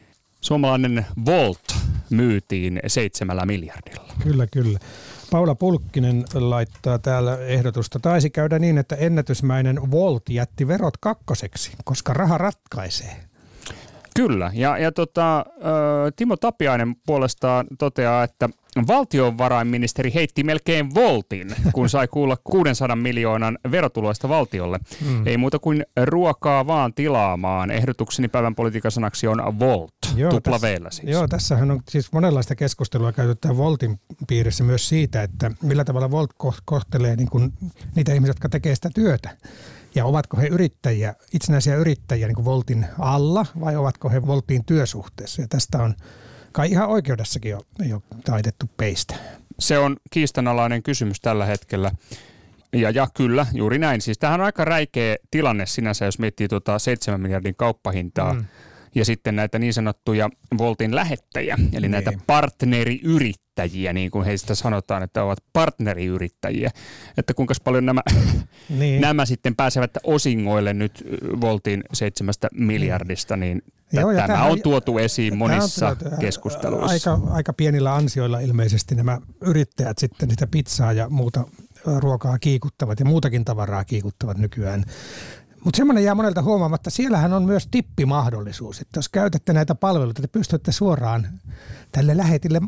suomalainen 0.42 1.06
Volt 1.26 1.76
myytiin 2.10 2.80
seitsemällä 2.88 3.46
miljardilla. 3.46 4.14
Kyllä, 4.24 4.48
kyllä. 4.48 4.80
Paula 5.36 5.56
Pulkkinen 5.56 6.26
laittaa 6.34 7.00
täällä 7.00 7.38
ehdotusta. 7.38 8.00
Taisi 8.00 8.30
käydä 8.30 8.60
niin, 8.60 8.78
että 8.78 8.96
ennätysmäinen 8.96 9.92
Volt 9.92 10.30
jätti 10.30 10.68
verot 10.68 10.98
kakkoseksi, 10.98 11.72
koska 11.86 12.14
raha 12.14 12.38
ratkaisee. 12.38 13.16
Kyllä, 14.16 14.52
ja, 14.54 14.78
ja 14.78 14.92
tota, 14.92 15.46
Timo 16.16 16.38
Tapiainen 16.38 16.96
puolestaan 17.06 17.68
toteaa, 17.80 18.24
että 18.24 18.50
valtiovarainministeri 18.88 20.14
heitti 20.14 20.44
melkein 20.44 20.96
voltin, 20.96 21.56
kun 21.74 21.90
sai 21.90 22.08
kuulla 22.08 22.38
600 22.44 22.96
miljoonan 22.96 23.58
verotuloista 23.72 24.30
valtiolle. 24.30 24.80
Mm. 25.06 25.28
Ei 25.28 25.38
muuta 25.38 25.60
kuin 25.60 25.86
ruokaa 26.06 26.68
vaan 26.68 26.94
tilaamaan. 26.94 27.72
Ehdotukseni 27.72 28.28
päivän 28.28 28.56
politiikan 28.56 28.92
sanaksi 28.92 29.28
on 29.28 29.60
volt, 29.60 29.94
joo, 30.16 30.32
tupla 30.32 30.60
tässä, 30.60 30.90
siis. 30.90 31.12
Joo, 31.12 31.28
tässähän 31.28 31.72
on 31.72 31.82
siis 31.90 32.12
monenlaista 32.12 32.56
keskustelua 32.56 33.12
käytetään 33.12 33.58
voltin 33.58 34.00
piirissä 34.28 34.64
myös 34.64 34.90
siitä, 34.90 35.24
että 35.24 35.52
millä 35.62 35.86
tavalla 35.86 36.12
volt 36.12 36.32
kohtelee 36.66 37.16
niin 37.16 37.30
kuin 37.30 37.54
niitä 37.96 38.14
ihmisiä, 38.14 38.30
jotka 38.30 38.50
tekee 38.50 38.76
sitä 38.76 38.90
työtä. 38.96 39.38
Ja 39.96 40.06
ovatko 40.06 40.38
he 40.38 40.48
yrittäjiä, 40.48 41.16
itsenäisiä 41.34 41.76
yrittäjiä 41.76 42.28
niin 42.28 42.36
kuin 42.36 42.46
Voltin 42.46 42.86
alla 43.00 43.46
vai 43.60 43.76
ovatko 43.76 44.10
he 44.10 44.28
Voltin 44.28 44.66
työsuhteessa? 44.66 45.42
Ja 45.42 45.48
tästä 45.48 45.84
on 45.84 45.96
kai 46.56 46.72
ihan 46.72 46.88
oikeudessakin 46.88 47.52
jo, 47.52 47.62
jo 47.90 48.02
taitettu 48.26 48.66
peistä. 48.78 49.16
Se 49.60 49.78
on 49.78 49.98
kiistanalainen 50.12 50.84
kysymys 50.84 51.22
tällä 51.22 51.46
hetkellä. 51.46 51.92
Ja, 52.74 52.90
ja 52.90 53.08
kyllä, 53.14 53.46
juuri 53.54 53.80
näin. 53.80 54.02
Siis 54.02 54.18
tämähän 54.18 54.42
on 54.42 54.46
aika 54.46 54.66
räikeä 54.66 55.16
tilanne 55.32 55.66
sinänsä, 55.66 56.06
jos 56.06 56.20
miettii 56.20 56.48
tuota 56.48 56.80
7 56.80 57.22
miljardin 57.22 57.56
kauppahintaa. 57.56 58.34
Mm 58.34 58.46
ja 58.96 59.06
sitten 59.06 59.36
näitä 59.36 59.60
niin 59.60 59.74
sanottuja 59.74 60.30
Voltin 60.58 60.96
lähettäjiä, 60.96 61.58
eli 61.74 61.82
niin. 61.82 61.92
näitä 61.92 62.14
partneriyrittäjiä, 62.28 63.94
niin 63.94 64.12
kuin 64.12 64.26
heistä 64.26 64.56
sanotaan, 64.56 65.04
että 65.04 65.24
ovat 65.24 65.40
partneriyrittäjiä. 65.54 66.72
Että 67.18 67.34
kuinka 67.34 67.54
paljon 67.64 67.86
nämä, 67.86 68.02
niin. 68.80 69.02
nämä 69.02 69.26
sitten 69.26 69.56
pääsevät 69.56 69.92
osingoille 70.04 70.74
nyt 70.74 71.04
Voltin 71.42 71.84
seitsemästä 71.94 72.48
miljardista, 72.54 73.38
niin 73.38 73.62
Joo, 73.94 74.14
tämä 74.14 74.28
tähän, 74.28 74.52
on 74.52 74.62
tuotu 74.62 74.98
esiin 74.98 75.38
monissa 75.38 75.88
on 75.88 75.98
tuotu, 75.98 76.16
keskusteluissa. 76.16 77.14
Aika, 77.14 77.32
aika 77.32 77.54
pienillä 77.54 77.96
ansioilla 77.96 78.40
ilmeisesti 78.40 78.96
nämä 78.96 79.22
yrittäjät 79.42 79.98
sitten 79.98 80.30
sitä 80.30 80.48
pizzaa 80.48 80.94
ja 80.94 81.10
muuta 81.10 81.46
ruokaa 81.86 82.40
kiikuttavat 82.40 83.00
ja 83.00 83.06
muutakin 83.06 83.46
tavaraa 83.46 83.84
kiikuttavat 83.84 84.38
nykyään. 84.38 84.84
Mutta 85.66 85.78
semmoinen 85.78 86.04
jää 86.04 86.16
monelta 86.16 86.42
huomaamatta, 86.42 86.90
siellähän 86.90 87.34
on 87.34 87.44
myös 87.44 87.68
tippimahdollisuus, 87.72 88.82
että 88.82 88.98
jos 88.98 89.10
käytätte 89.10 89.54
näitä 89.54 89.76
palveluita, 89.76 90.22
te 90.22 90.28
pystytte 90.28 90.72
suoraan 90.72 91.28
tälle 91.92 92.18
lähetille 92.18 92.62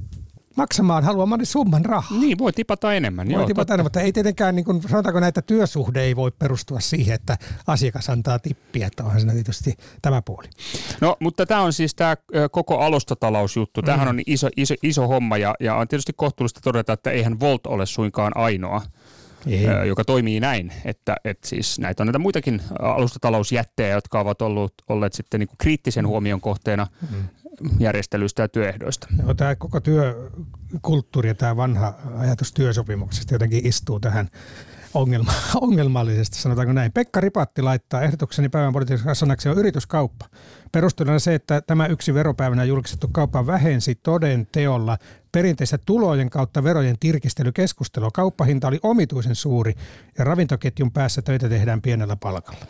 maksamaan 0.55 1.03
haluamani 1.03 1.45
summan 1.45 1.85
rahaa. 1.85 2.19
Niin, 2.19 2.37
voi 2.37 2.53
tipata 2.53 2.93
enemmän. 2.93 3.27
Voi 3.27 3.33
joo, 3.33 3.45
tipata 3.45 3.73
enemmän, 3.73 3.85
mutta 3.85 4.01
ei 4.01 4.11
tietenkään, 4.11 4.55
niin 4.55 4.65
kuin, 4.65 4.81
sanotaanko 4.81 5.19
näitä 5.19 5.41
työsuhde 5.41 6.01
ei 6.01 6.15
voi 6.15 6.31
perustua 6.31 6.79
siihen, 6.79 7.15
että 7.15 7.37
asiakas 7.67 8.09
antaa 8.09 8.39
tippiä, 8.39 8.87
että 8.87 9.03
onhan 9.03 9.19
siinä 9.19 9.33
tietysti 9.33 9.77
tämä 10.01 10.21
puoli. 10.21 10.47
No, 11.01 11.17
mutta 11.19 11.45
tämä 11.45 11.61
on 11.61 11.73
siis 11.73 11.95
tämä 11.95 12.17
koko 12.51 12.79
alustatalousjuttu. 12.79 13.81
Tämähän 13.81 14.07
mm. 14.07 14.09
on 14.09 14.19
iso, 14.27 14.49
iso, 14.57 14.73
iso 14.83 15.07
homma 15.07 15.37
ja, 15.37 15.55
ja 15.59 15.75
on 15.75 15.87
tietysti 15.87 16.13
kohtuullista 16.13 16.61
todeta, 16.63 16.93
että 16.93 17.11
eihän 17.11 17.39
Volt 17.39 17.67
ole 17.67 17.85
suinkaan 17.85 18.37
ainoa 18.37 18.81
ei. 19.45 19.87
joka 19.87 20.03
toimii 20.03 20.39
näin, 20.39 20.73
että, 20.85 21.15
että 21.23 21.47
siis 21.47 21.79
näitä 21.79 22.03
on 22.03 22.07
näitä 22.07 22.19
muitakin 22.19 22.61
alustatalousjättejä, 22.79 23.95
jotka 23.95 24.19
ovat 24.19 24.41
ollut, 24.41 24.73
olleet 24.89 25.13
sitten 25.13 25.39
niin 25.39 25.47
kuin 25.47 25.57
kriittisen 25.57 26.05
mm. 26.05 26.09
huomion 26.09 26.41
kohteena 26.41 26.87
mm. 27.11 27.23
järjestelyistä 27.79 28.41
ja 28.41 28.47
työehdoista. 28.47 29.07
Joo, 29.23 29.33
tämä 29.33 29.55
koko 29.55 29.79
työkulttuuri 29.79 31.29
ja 31.29 31.35
tämä 31.35 31.55
vanha 31.55 31.93
ajatus 32.17 32.53
työsopimuksesta 32.53 33.35
jotenkin 33.35 33.65
istuu 33.65 33.99
tähän 33.99 34.29
ongelma, 34.93 35.33
ongelmallisesti, 35.61 36.37
sanotaanko 36.37 36.73
näin. 36.73 36.91
Pekka 36.91 37.21
Ripatti 37.21 37.61
laittaa 37.61 38.01
ehdotukseni 38.01 38.49
päivän 38.49 38.73
politiikan 38.73 39.15
sanaksi 39.15 39.49
on 39.49 39.57
yrityskauppa. 39.57 40.25
Perusteluna 40.71 41.19
se, 41.19 41.35
että 41.35 41.61
tämä 41.61 41.87
yksi 41.87 42.13
veropäivänä 42.13 42.63
julkistettu 42.63 43.07
kauppa 43.11 43.47
vähensi 43.47 43.95
toden 43.95 44.47
teolla 44.51 44.97
perinteistä 45.37 45.77
tulojen 45.85 46.29
kautta 46.29 46.63
verojen 46.63 46.95
tirkistelykeskustelua. 46.99 48.09
Kauppahinta 48.13 48.67
oli 48.67 48.79
omituisen 48.83 49.35
suuri 49.35 49.73
ja 50.17 50.23
ravintoketjun 50.23 50.91
päässä 50.91 51.21
töitä 51.21 51.49
tehdään 51.49 51.81
pienellä 51.81 52.15
palkalla. 52.15 52.65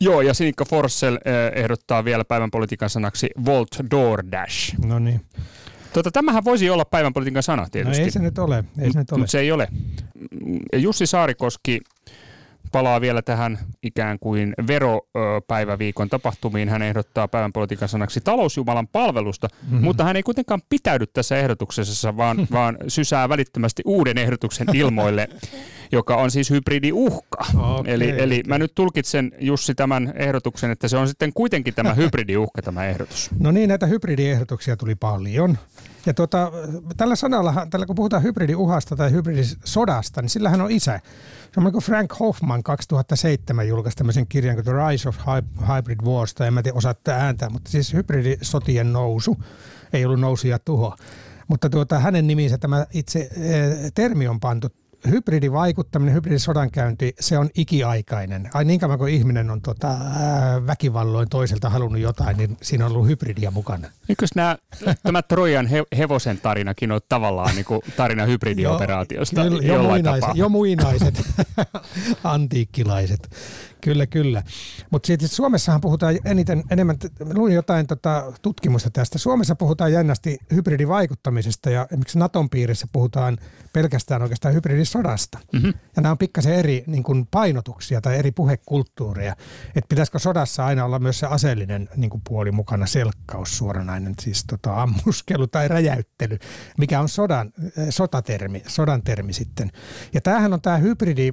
Joo, 0.00 0.20
ja 0.20 0.34
Sinikka 0.34 0.64
Forssell 0.64 1.16
eh, 1.16 1.62
ehdottaa 1.62 2.04
vielä 2.04 2.24
päivän 2.24 2.50
politiikan 2.50 2.90
sanaksi 2.90 3.30
Volt 3.44 3.68
DoorDash. 3.90 4.78
No 4.84 4.98
niin. 4.98 5.20
Tota, 5.92 6.10
tämähän 6.10 6.44
voisi 6.44 6.70
olla 6.70 6.84
päivän 6.84 7.12
politiikan 7.12 7.42
sana 7.42 7.66
tietysti. 7.72 8.00
No 8.00 8.04
ei 8.04 8.10
se 8.10 8.18
nyt 8.18 8.38
ole. 8.38 8.64
Ei 8.78 8.92
se 8.92 8.98
nyt 8.98 9.12
ole. 9.12 9.18
Mutta 9.18 9.30
se 9.30 9.40
ei 9.40 9.52
ole. 9.52 9.68
Jussi 10.76 11.06
Saarikoski 11.06 11.80
palaa 12.72 13.00
vielä 13.00 13.22
tähän 13.22 13.58
ikään 13.82 14.18
kuin 14.18 14.54
veropäiväviikon 14.66 16.08
tapahtumiin. 16.08 16.68
Hän 16.68 16.82
ehdottaa 16.82 17.28
päivän 17.28 17.52
politiikan 17.52 17.88
sanaksi 17.88 18.20
talousjumalan 18.20 18.88
palvelusta, 18.88 19.48
mm-hmm. 19.62 19.84
mutta 19.84 20.04
hän 20.04 20.16
ei 20.16 20.22
kuitenkaan 20.22 20.62
pitäydy 20.68 21.06
tässä 21.06 21.36
ehdotuksessa, 21.36 22.16
vaan, 22.16 22.46
vaan 22.52 22.76
sysää 22.88 23.28
välittömästi 23.28 23.82
uuden 23.84 24.18
ehdotuksen 24.18 24.66
ilmoille, 24.74 25.28
joka 25.92 26.16
on 26.16 26.30
siis 26.30 26.50
hybridiuhka. 26.50 27.44
Okay. 27.54 27.94
Eli, 27.94 28.22
eli 28.22 28.42
mä 28.46 28.58
nyt 28.58 28.74
tulkitsen 28.74 29.32
Jussi 29.38 29.74
tämän 29.74 30.12
ehdotuksen, 30.16 30.70
että 30.70 30.88
se 30.88 30.96
on 30.96 31.08
sitten 31.08 31.32
kuitenkin 31.34 31.74
tämä 31.74 31.94
hybridiuhka 32.02 32.62
tämä 32.62 32.86
ehdotus. 32.86 33.30
No 33.40 33.50
niin, 33.50 33.68
näitä 33.68 33.86
hybridiehdotuksia 33.86 34.76
tuli 34.76 34.94
paljon. 34.94 35.58
Ja 36.06 36.14
tuota, 36.14 36.52
tällä 36.96 37.16
sanalla, 37.16 37.66
tällä 37.70 37.86
kun 37.86 37.96
puhutaan 37.96 38.22
hybridiuhasta 38.22 38.96
tai 38.96 39.12
hybridisodasta, 39.12 40.22
niin 40.22 40.30
sillähän 40.30 40.60
on 40.60 40.70
isä. 40.70 41.00
Se 41.54 41.60
on 41.60 41.72
kuin 41.72 41.84
Frank 41.84 42.12
Hoffman 42.20 42.62
2007 42.62 43.68
julkaisi 43.68 43.96
tämmöisen 43.96 44.26
kirjan 44.26 44.54
kuin 44.54 44.64
The 44.64 44.72
Rise 44.72 45.08
of 45.08 45.16
Hybrid 45.76 46.00
Wars, 46.04 46.34
tai 46.34 46.46
en 46.46 46.54
mä 46.54 46.62
tiedä 46.62 46.78
osaatte 46.78 47.12
ääntää, 47.12 47.50
mutta 47.50 47.70
siis 47.70 47.94
hybridisotien 47.94 48.92
nousu, 48.92 49.36
ei 49.92 50.04
ollut 50.04 50.20
nousu 50.20 50.48
ja 50.48 50.58
tuho. 50.58 50.96
Mutta 51.48 51.70
tuota, 51.70 51.98
hänen 51.98 52.26
niminsä 52.26 52.58
tämä 52.58 52.86
itse 52.92 53.20
e, 53.20 53.30
termi 53.94 54.28
on 54.28 54.40
pantu 54.40 54.68
hybridivaikuttaminen, 55.10 56.14
hybridisodankäynti, 56.14 57.14
se 57.20 57.38
on 57.38 57.50
ikiaikainen. 57.54 58.50
Ai 58.54 58.64
niin 58.64 58.80
kauan 58.80 58.98
kuin 58.98 59.14
ihminen 59.14 59.50
on 59.50 59.62
tota, 59.62 59.96
väkivalloin 60.66 61.28
toiselta 61.28 61.70
halunnut 61.70 62.00
jotain, 62.00 62.36
niin 62.36 62.56
siinä 62.62 62.86
on 62.86 62.92
ollut 62.92 63.06
hybridia 63.06 63.50
mukana. 63.50 63.88
Eikös 64.08 64.30
nämä, 64.34 64.56
tämä 65.02 65.22
Trojan 65.22 65.66
he, 65.66 65.84
hevosen 65.98 66.38
tarinakin 66.38 66.92
on 66.92 67.00
tavallaan 67.08 67.54
niin 67.54 67.64
kuin 67.64 67.80
tarina 67.96 68.24
hybridioperaatiosta 68.24 69.40
jo, 69.40 69.60
jo, 69.60 69.82
muinaiset, 69.82 70.30
jo 70.34 70.48
muinaiset, 70.58 71.22
antiikkilaiset. 72.24 73.30
Kyllä, 73.80 74.06
kyllä. 74.06 74.42
Mutta 74.90 75.08
Suomessahan 75.26 75.80
puhutaan 75.80 76.18
eniten, 76.24 76.64
enemmän, 76.70 76.96
luin 77.34 77.54
jotain 77.54 77.86
tota, 77.86 78.32
tutkimusta 78.42 78.90
tästä. 78.90 79.18
Suomessa 79.18 79.54
puhutaan 79.54 79.92
jännästi 79.92 80.38
hybridivaikuttamisesta 80.54 81.70
ja 81.70 81.86
esimerkiksi 81.90 82.18
Naton 82.18 82.50
piirissä 82.50 82.86
puhutaan 82.92 83.38
pelkästään 83.72 84.22
oikeastaan 84.22 84.54
hybridisodasta. 84.54 85.38
Mm-hmm. 85.52 85.74
Ja 85.96 86.02
nämä 86.02 86.10
on 86.10 86.18
pikkasen 86.18 86.54
eri 86.54 86.84
niin 86.86 87.02
kuin 87.02 87.26
painotuksia 87.30 88.00
tai 88.00 88.16
eri 88.16 88.32
puhekulttuureja. 88.32 89.36
Että 89.66 89.88
pitäisikö 89.88 90.18
sodassa 90.18 90.66
aina 90.66 90.84
olla 90.84 90.98
myös 90.98 91.18
se 91.18 91.26
aseellinen 91.26 91.88
niin 91.96 92.10
kuin 92.10 92.22
puoli 92.28 92.52
mukana, 92.52 92.86
selkkaus 92.86 93.58
suoranainen, 93.58 94.14
siis 94.20 94.44
tota, 94.44 94.82
ammuskelu 94.82 95.46
tai 95.46 95.68
räjäyttely, 95.68 96.38
mikä 96.78 97.00
on 97.00 97.08
sodan, 97.08 97.52
sotatermi, 97.90 98.62
sodan 98.66 99.02
termi 99.02 99.32
sitten. 99.32 99.70
Ja 100.14 100.20
tämähän 100.20 100.52
on 100.52 100.60
tämä 100.60 100.76
hybridi 100.76 101.32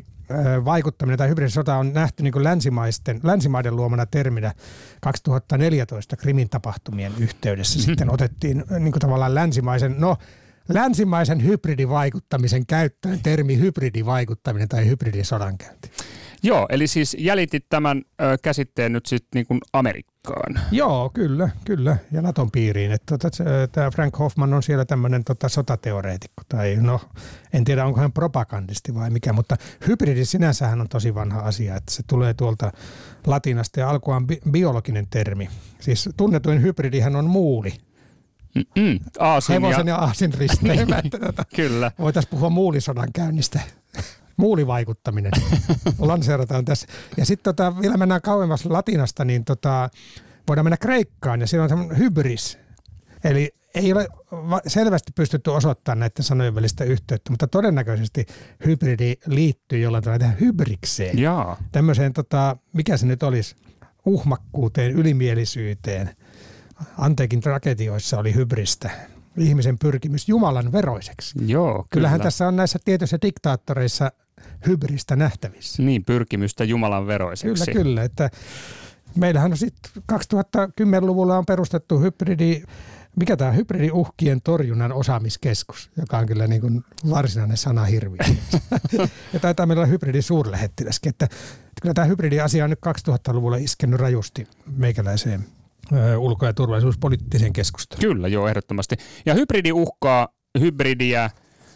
vaikuttaminen 0.65 1.17
tai 1.17 1.29
hybridisota 1.29 1.75
on 1.75 1.93
nähty 1.93 2.23
niin 2.23 2.43
länsimaisten, 2.43 3.19
länsimaiden 3.23 3.75
luomana 3.75 4.05
terminä 4.05 4.53
2014 5.01 6.17
Krimin 6.17 6.49
tapahtumien 6.49 7.11
yhteydessä. 7.19 7.81
Sitten 7.81 8.13
otettiin 8.13 8.63
niin 8.79 8.93
tavallaan 8.99 9.35
länsimaisen, 9.35 9.95
no 9.97 10.17
länsimaisen 10.69 11.43
hybridivaikuttamisen 11.43 12.65
käyttöön 12.65 13.19
termi 13.23 13.57
hybridivaikuttaminen 13.57 14.67
tai 14.67 14.87
hybridisodankäynti. 14.87 15.91
Joo, 16.43 16.65
eli 16.69 16.87
siis 16.87 17.15
jäljitit 17.19 17.65
tämän 17.69 18.01
ö, 18.21 18.37
käsitteen 18.43 18.93
nyt 18.93 19.05
sitten 19.05 19.29
niin 19.33 19.47
kuin 19.47 19.59
Amerikkaan. 19.73 20.59
Joo, 20.71 21.09
kyllä, 21.13 21.49
kyllä, 21.65 21.97
ja 22.11 22.21
Naton 22.21 22.51
piiriin. 22.51 22.91
Että 22.91 23.17
tota, 23.17 23.43
tämä 23.71 23.91
Frank 23.91 24.19
Hoffman 24.19 24.53
on 24.53 24.63
siellä 24.63 24.85
tämmöinen 24.85 25.23
tota, 25.23 25.49
sotateoreetikko, 25.49 26.43
tai 26.49 26.77
no, 26.81 27.01
en 27.53 27.63
tiedä 27.63 27.85
onko 27.85 27.99
hän 27.99 28.11
propagandisti 28.11 28.95
vai 28.95 29.09
mikä, 29.09 29.33
mutta 29.33 29.57
hybridi 29.87 30.25
sinänsähän 30.25 30.81
on 30.81 30.89
tosi 30.89 31.15
vanha 31.15 31.39
asia, 31.39 31.75
että 31.75 31.93
se 31.93 32.03
tulee 32.07 32.33
tuolta 32.33 32.71
latinasta 33.27 33.79
ja 33.79 33.89
alkuaan 33.89 34.27
bi- 34.31 34.51
biologinen 34.51 35.07
termi. 35.09 35.49
Siis 35.79 36.09
tunnetuin 36.17 36.61
hybridihän 36.61 37.15
on 37.15 37.25
muuli, 37.25 37.73
Mm, 38.75 38.99
aasin 39.19 39.53
Hevosen 39.53 39.87
ja, 39.87 39.93
ja 39.93 39.99
aasin 39.99 40.33
risteymä. 40.33 41.01
tota, 41.11 41.43
Kyllä. 41.55 41.91
Voitaisiin 41.99 42.29
puhua 42.31 42.49
muulisodan 42.49 43.07
käynnistä 43.13 43.59
muulivaikuttaminen 44.37 45.31
lanseerataan 45.99 46.65
tässä. 46.65 46.87
Ja 47.17 47.25
sitten 47.25 47.55
tota, 47.55 47.81
vielä 47.81 47.97
mennään 47.97 48.21
kauemmas 48.21 48.65
latinasta, 48.65 49.25
niin 49.25 49.45
tota, 49.45 49.89
voidaan 50.47 50.65
mennä 50.65 50.77
Kreikkaan 50.77 51.41
ja 51.41 51.47
siinä 51.47 51.63
on 51.63 51.69
semmoinen 51.69 51.97
hybris. 51.97 52.59
Eli 53.23 53.55
ei 53.75 53.93
ole 53.93 54.07
selvästi 54.67 55.11
pystytty 55.15 55.49
osoittamaan 55.49 55.99
näiden 55.99 56.23
sanojen 56.23 56.55
välistä 56.55 56.83
yhteyttä, 56.83 57.31
mutta 57.31 57.47
todennäköisesti 57.47 58.25
hybridi 58.65 59.13
liittyy 59.25 59.79
jollain 59.79 60.03
tavalla 60.03 60.19
tähän 60.19 60.39
hybrikseen. 60.39 61.19
Jaa. 61.19 61.57
Tämmöiseen, 61.71 62.13
tota, 62.13 62.57
mikä 62.73 62.97
se 62.97 63.05
nyt 63.05 63.23
olisi, 63.23 63.55
uhmakkuuteen, 64.05 64.91
ylimielisyyteen. 64.91 66.15
Anteekin 66.97 67.41
tragedioissa 67.41 68.19
oli 68.19 68.35
hybristä 68.35 68.89
ihmisen 69.37 69.79
pyrkimys 69.79 70.29
Jumalan 70.29 70.71
veroiseksi. 70.71 71.39
Joo, 71.45 71.73
kyllä. 71.73 71.85
Kyllähän 71.89 72.21
tässä 72.21 72.47
on 72.47 72.55
näissä 72.55 72.79
tietyissä 72.85 73.17
diktaattoreissa 73.21 74.11
hybristä 74.67 75.15
nähtävissä. 75.15 75.83
Niin, 75.83 76.05
pyrkimystä 76.05 76.63
Jumalan 76.63 77.07
veroiseksi. 77.07 77.65
Kyllä, 77.65 77.83
kyllä. 77.83 78.03
Että 78.03 78.29
meillähän 79.15 79.51
on 79.51 79.57
sitten 79.57 80.03
2010-luvulla 80.13 81.37
on 81.37 81.45
perustettu 81.45 81.99
hybridi, 81.99 82.63
mikä 83.15 83.37
tämä 83.37 83.51
hybridiuhkien 83.51 84.41
torjunnan 84.41 84.93
osaamiskeskus, 84.93 85.91
joka 85.97 86.17
on 86.17 86.25
kyllä 86.25 86.47
niin 86.47 86.61
kuin 86.61 86.83
varsinainen 87.09 87.57
sana 87.57 87.85
hirviö. 87.85 88.21
ja 89.33 89.39
taitaa 89.39 89.65
meillä 89.65 89.81
olla 89.81 89.91
hybridi 89.91 90.21
suurlähettiläskin, 90.21 91.09
että 91.09 91.27
kyllä 91.81 91.93
tämä 91.93 92.05
hybridiasia 92.05 92.63
on 92.63 92.69
nyt 92.69 92.79
2000-luvulla 93.09 93.57
iskenyt 93.57 93.99
rajusti 93.99 94.47
meikäläiseen 94.75 95.45
ulko- 96.17 96.45
ja 96.45 96.53
turvallisuuspoliittiseen 96.53 97.53
keskusteluun. 97.53 98.01
Kyllä, 98.01 98.27
joo, 98.27 98.47
ehdottomasti. 98.47 98.95
Ja 99.25 99.33
hybridiuhkaa, 99.33 100.27
hybridiä, 100.59 101.29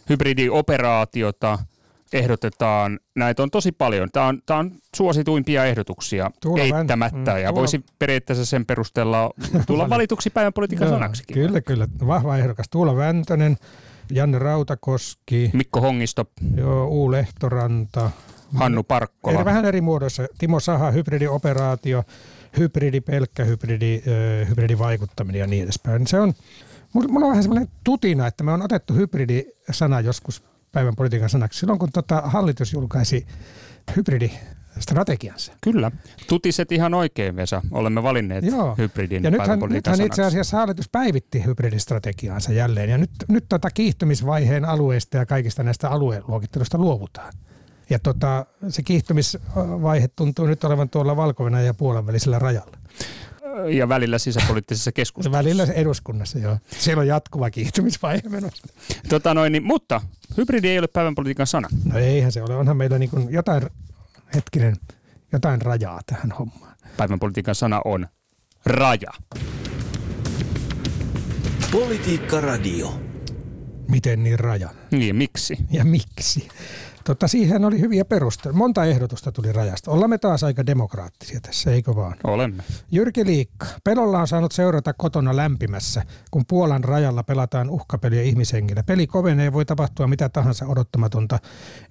hybridioperaatiota– 0.10 1.60
ehdotetaan. 2.14 3.00
Näitä 3.16 3.44
on 3.44 3.52
tosi 3.52 3.72
paljon. 3.72 4.10
Tämä 4.12 4.26
on, 4.26 4.42
tämä 4.46 4.60
on 4.60 4.72
suosituimpia 4.96 5.66
ehdotuksia 5.66 6.32
Tuula 6.42 6.64
eittämättä 6.64 7.34
mm, 7.34 7.40
ja 7.40 7.56
voisi 7.56 7.84
periaatteessa 8.00 8.46
sen 8.46 8.66
perusteella 8.66 9.32
tulla 9.68 9.90
valituksi 9.96 10.30
päivän 10.30 10.54
politiikan 10.54 10.90
sanaksi. 10.90 11.24
Kyllä, 11.34 11.62
kyllä. 11.62 11.88
Vahva 12.08 12.38
ehdokas. 12.38 12.70
Tuula 12.70 12.96
Väntönen, 12.96 13.58
Janne 14.12 14.40
Rautakoski. 14.40 15.50
Mikko 15.54 15.82
Hongisto. 15.82 16.26
Joo, 16.56 16.88
Uu 16.88 17.12
Lehtoranta. 17.12 18.12
Hannu 18.54 18.84
Parkkola. 18.84 19.36
Eri, 19.36 19.46
vähän 19.46 19.66
eri 19.66 19.82
muodoissa. 19.82 20.28
Timo 20.38 20.60
Saha, 20.60 20.92
hybridioperaatio, 20.92 22.04
hybridi, 22.58 23.02
pelkkä 23.02 23.44
hybridi, 23.44 24.02
hybridivaikuttaminen 24.50 25.40
ja 25.40 25.48
niin 25.48 25.64
edespäin. 25.64 26.08
Se 26.08 26.20
on, 26.20 26.34
mulla 26.94 27.26
on 27.26 27.30
vähän 27.30 27.44
semmoinen 27.44 27.68
tutina, 27.84 28.28
että 28.28 28.44
me 28.44 28.52
on 28.52 28.62
otettu 28.62 28.94
hybridisana 28.94 30.02
joskus 30.02 30.44
päivän 30.72 30.96
politiikan 30.96 31.30
sanaksi 31.30 31.60
silloin, 31.60 31.80
kun 31.80 31.92
tota 31.92 32.22
hallitus 32.26 32.74
julkaisi 32.74 33.28
hybridistrategiansa. 33.96 35.54
Kyllä. 35.62 35.92
Tutiset 36.28 36.72
ihan 36.72 36.94
oikein, 36.94 37.36
Vesa. 37.36 37.62
Olemme 37.72 38.04
valinneet 38.04 38.44
Joo. 38.44 38.76
hybridin 38.78 39.24
ja 39.24 39.32
nythän, 39.32 39.60
nythän 39.60 39.98
sanaksi. 39.98 40.04
itse 40.06 40.24
asiassa 40.24 40.58
hallitus 40.58 40.90
päivitti 40.90 41.46
hybridistrategiaansa 41.46 42.54
jälleen. 42.54 42.90
Ja 42.90 42.98
nyt, 42.98 43.12
nyt 43.28 43.46
tota 43.50 43.70
kiihtymisvaiheen 43.70 44.66
alueista 44.66 45.18
ja 45.18 45.26
kaikista 45.26 45.64
näistä 45.64 45.90
alueluokittelusta 45.90 46.78
luovutaan. 46.78 47.34
Ja 47.90 48.00
tota, 48.00 48.46
se 48.70 48.84
kiihtymisvaihe 48.84 50.08
tuntuu 50.08 50.46
nyt 50.46 50.64
olevan 50.64 50.90
tuolla 50.90 51.16
valko 51.16 51.48
ja 51.48 51.74
Puolan 51.74 52.08
välisellä 52.08 52.40
rajalla 52.40 52.78
ja 53.70 53.90
välillä 53.90 54.18
sisäpoliittisessa 54.18 54.92
keskustelussa. 54.92 55.38
Välillä 55.38 55.64
eduskunnassa, 55.64 56.40
joo. 56.40 56.58
Siellä 56.78 57.02
on 57.02 57.08
jatkuva 57.08 57.50
kiihtymisvaihe 57.50 58.30
menossa. 58.30 58.68
Tota 59.10 59.34
noin, 59.34 59.52
niin, 59.52 59.64
mutta 59.64 60.02
hybridi 60.38 60.68
ei 60.68 60.80
ole 60.80 60.88
päivän 60.88 61.16
politiikan 61.16 61.48
sana. 61.48 61.68
No 61.86 62.00
eihän 62.00 62.32
se 62.32 62.44
ole. 62.44 62.56
Onhan 62.56 62.78
meillä 62.78 63.00
niin 63.00 63.10
kuin 63.10 63.34
jotain, 63.34 63.64
hetkinen, 64.36 64.76
jotain 65.32 65.62
rajaa 65.62 66.00
tähän 66.06 66.32
hommaan. 66.32 66.76
Päivän 66.98 67.20
politiikan 67.20 67.56
sana 67.56 67.82
on 67.86 68.08
raja. 68.66 69.12
Politiikka 71.72 72.42
Radio. 72.42 73.02
Miten 73.90 74.24
niin 74.24 74.40
raja? 74.40 74.70
Niin, 74.92 75.16
miksi? 75.16 75.58
Ja 75.72 75.86
miksi? 75.86 76.48
Tota, 77.04 77.28
siihen 77.28 77.66
oli 77.66 77.80
hyviä 77.80 78.06
perusteluja. 78.06 78.58
Monta 78.58 78.86
ehdotusta 78.86 79.32
tuli 79.32 79.52
rajasta. 79.52 79.92
Ollaan 79.92 80.10
me 80.10 80.18
taas 80.18 80.44
aika 80.44 80.66
demokraattisia 80.66 81.40
tässä, 81.42 81.72
eikö 81.72 81.96
vaan? 81.96 82.16
Olemme. 82.24 82.64
Jyrki 82.92 83.26
Liikka. 83.26 83.66
Pelolla 83.84 84.20
on 84.20 84.28
saanut 84.28 84.52
seurata 84.52 84.94
kotona 84.94 85.36
lämpimässä, 85.36 86.04
kun 86.32 86.46
Puolan 86.48 86.84
rajalla 86.84 87.24
pelataan 87.24 87.70
uhkapeliä 87.70 88.22
ihmishengillä. 88.22 88.84
Peli 88.84 89.08
kovenee 89.08 89.54
voi 89.54 89.66
tapahtua 89.66 90.08
mitä 90.08 90.30
tahansa 90.30 90.66
odottamatonta. 90.66 91.40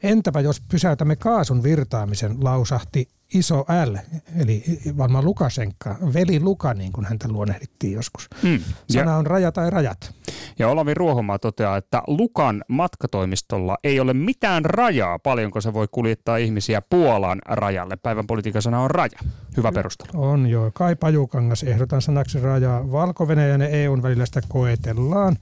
Entäpä 0.02 0.40
jos 0.40 0.60
pysäytämme 0.60 1.16
kaasun 1.16 1.62
virtaamisen, 1.62 2.44
lausahti 2.44 3.08
iso 3.34 3.64
L, 3.86 3.96
eli 4.40 4.64
varmaan 4.96 5.24
Lukashenka, 5.24 5.96
veli 6.14 6.40
Luka, 6.40 6.74
niin 6.74 6.92
kuin 6.92 7.06
häntä 7.06 7.28
luonnehdittiin 7.28 7.92
joskus. 7.92 8.28
Mm. 8.42 8.60
Sana 8.90 9.16
on 9.16 9.26
raja 9.26 9.52
tai 9.52 9.70
rajat. 9.70 10.14
Ja 10.58 10.68
Olavi 10.68 10.94
Ruohomaa 10.94 11.38
toteaa, 11.38 11.76
että 11.76 12.02
Lukan 12.06 12.64
matkatoimistolla 12.68 13.78
ei 13.84 14.00
ole 14.00 14.14
mitään 14.14 14.64
rajaa, 14.64 15.18
paljonko 15.18 15.60
se 15.60 15.72
voi 15.72 15.88
kuljettaa 15.90 16.36
ihmisiä 16.36 16.82
Puolan 16.90 17.38
rajalle. 17.46 17.96
Päivän 17.96 18.26
politiikan 18.26 18.62
sana 18.62 18.80
on 18.80 18.90
raja. 18.90 19.18
Hyvä 19.56 19.72
perustelu. 19.72 20.10
On 20.14 20.46
joo. 20.46 20.70
Kai 20.74 20.96
Pajukangas 20.96 21.62
ehdotan 21.62 22.02
sanaksi 22.02 22.40
rajaa. 22.40 22.92
valko 22.92 23.26
ja 23.60 23.66
EUn 23.68 24.02
välillä 24.02 24.26
sitä 24.26 24.40
koetellaan. 24.48 25.36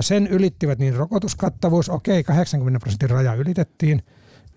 Sen 0.00 0.26
ylittivät 0.26 0.78
niin 0.78 0.94
rokotuskattavuus, 0.94 1.88
okei, 1.88 2.24
80 2.24 2.80
prosentin 2.80 3.10
raja 3.10 3.34
ylitettiin. 3.34 4.02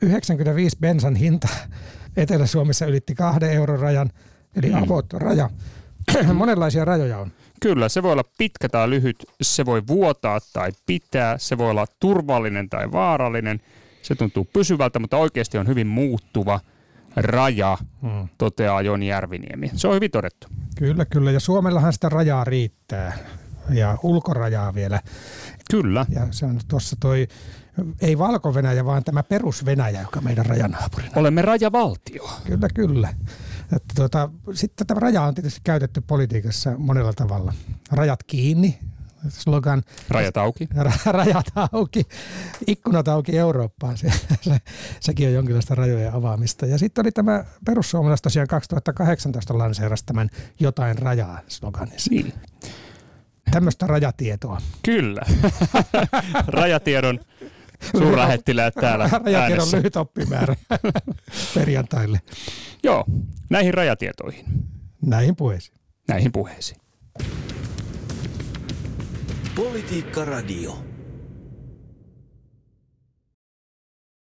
95 0.01 0.77
bensan 0.79 1.15
hinta 1.15 1.47
Etelä-Suomessa 2.17 2.85
ylitti 2.85 3.15
kahden 3.15 3.51
euron 3.51 3.79
rajan, 3.79 4.09
eli 4.55 4.69
mm. 4.69 4.83
avot-raja. 4.83 5.49
Monenlaisia 6.33 6.85
rajoja 6.85 7.17
on. 7.17 7.31
Kyllä, 7.61 7.89
se 7.89 8.03
voi 8.03 8.11
olla 8.11 8.23
pitkä 8.37 8.69
tai 8.69 8.89
lyhyt, 8.89 9.25
se 9.41 9.65
voi 9.65 9.81
vuotaa 9.87 10.39
tai 10.53 10.71
pitää, 10.85 11.37
se 11.37 11.57
voi 11.57 11.69
olla 11.69 11.85
turvallinen 11.99 12.69
tai 12.69 12.91
vaarallinen. 12.91 13.61
Se 14.01 14.15
tuntuu 14.15 14.47
pysyvältä, 14.53 14.99
mutta 14.99 15.17
oikeasti 15.17 15.57
on 15.57 15.67
hyvin 15.67 15.87
muuttuva 15.87 16.59
raja, 17.15 17.77
hmm. 18.01 18.27
toteaa 18.37 18.81
Joni 18.81 19.07
Järviniemi. 19.07 19.71
Se 19.75 19.87
on 19.87 19.95
hyvin 19.95 20.11
todettu. 20.11 20.47
Kyllä, 20.77 21.05
kyllä. 21.05 21.31
Ja 21.31 21.39
Suomellahan 21.39 21.93
sitä 21.93 22.09
rajaa 22.09 22.43
riittää 22.43 23.17
ja 23.69 23.97
ulkorajaa 24.03 24.73
vielä. 24.75 24.99
Kyllä. 25.71 26.05
Ja 26.09 26.27
se 26.31 26.45
on 26.45 26.59
tuossa 26.67 26.95
toi, 26.99 27.27
ei 28.01 28.17
Valko-Venäjä, 28.17 28.85
vaan 28.85 29.03
tämä 29.03 29.23
perus-Venäjä, 29.23 30.01
joka 30.01 30.21
meidän 30.21 30.45
rajanaapurina. 30.45 31.11
Olemme 31.15 31.41
rajavaltio. 31.41 32.29
Kyllä, 32.45 32.67
kyllä. 32.75 33.13
Että 33.75 33.93
tuota, 33.95 34.29
sitten 34.53 34.87
tämä 34.87 34.99
raja 34.99 35.21
on 35.21 35.35
tietysti 35.35 35.61
käytetty 35.63 36.01
politiikassa 36.01 36.77
monella 36.77 37.13
tavalla. 37.13 37.53
Rajat 37.91 38.23
kiinni, 38.23 38.79
slogan. 39.29 39.83
Rajat 40.09 40.37
auki. 40.37 40.67
Rajat 41.05 41.45
auki. 41.71 42.03
Ikkunat 42.67 43.07
auki 43.07 43.37
Eurooppaan. 43.37 43.97
Se, 43.97 44.11
se, 44.41 44.57
sekin 44.99 45.27
on 45.27 45.33
jonkinlaista 45.33 45.75
rajojen 45.75 46.13
avaamista. 46.13 46.65
Ja 46.65 46.77
sitten 46.77 47.03
oli 47.03 47.11
tämä 47.11 47.43
perussuomalaiset 47.65 48.23
tosiaan 48.23 48.47
2018 48.47 49.57
lanseerasi 49.57 50.05
tämän 50.05 50.29
jotain 50.59 50.97
rajaa 50.97 51.39
sloganissa. 51.47 52.09
Niin. 52.11 52.33
Tämmöistä 53.51 53.87
rajatietoa. 53.87 54.61
Kyllä. 54.83 55.21
Rajatiedon 56.47 57.19
suurlähettiläät 57.97 58.73
täällä 58.81 59.09
Rajatiedon 59.11 59.41
äänessä. 59.41 59.77
lyhyt 59.77 59.95
oppimäärä 59.95 60.55
perjantaille. 61.55 62.21
Joo, 62.83 63.05
näihin 63.49 63.73
rajatietoihin. 63.73 64.45
Näihin 65.05 65.35
puheisiin. 65.35 65.77
Näihin 66.07 66.31
puheisiin. 66.31 66.81
Politiikka 69.55 70.25
Radio. 70.25 70.88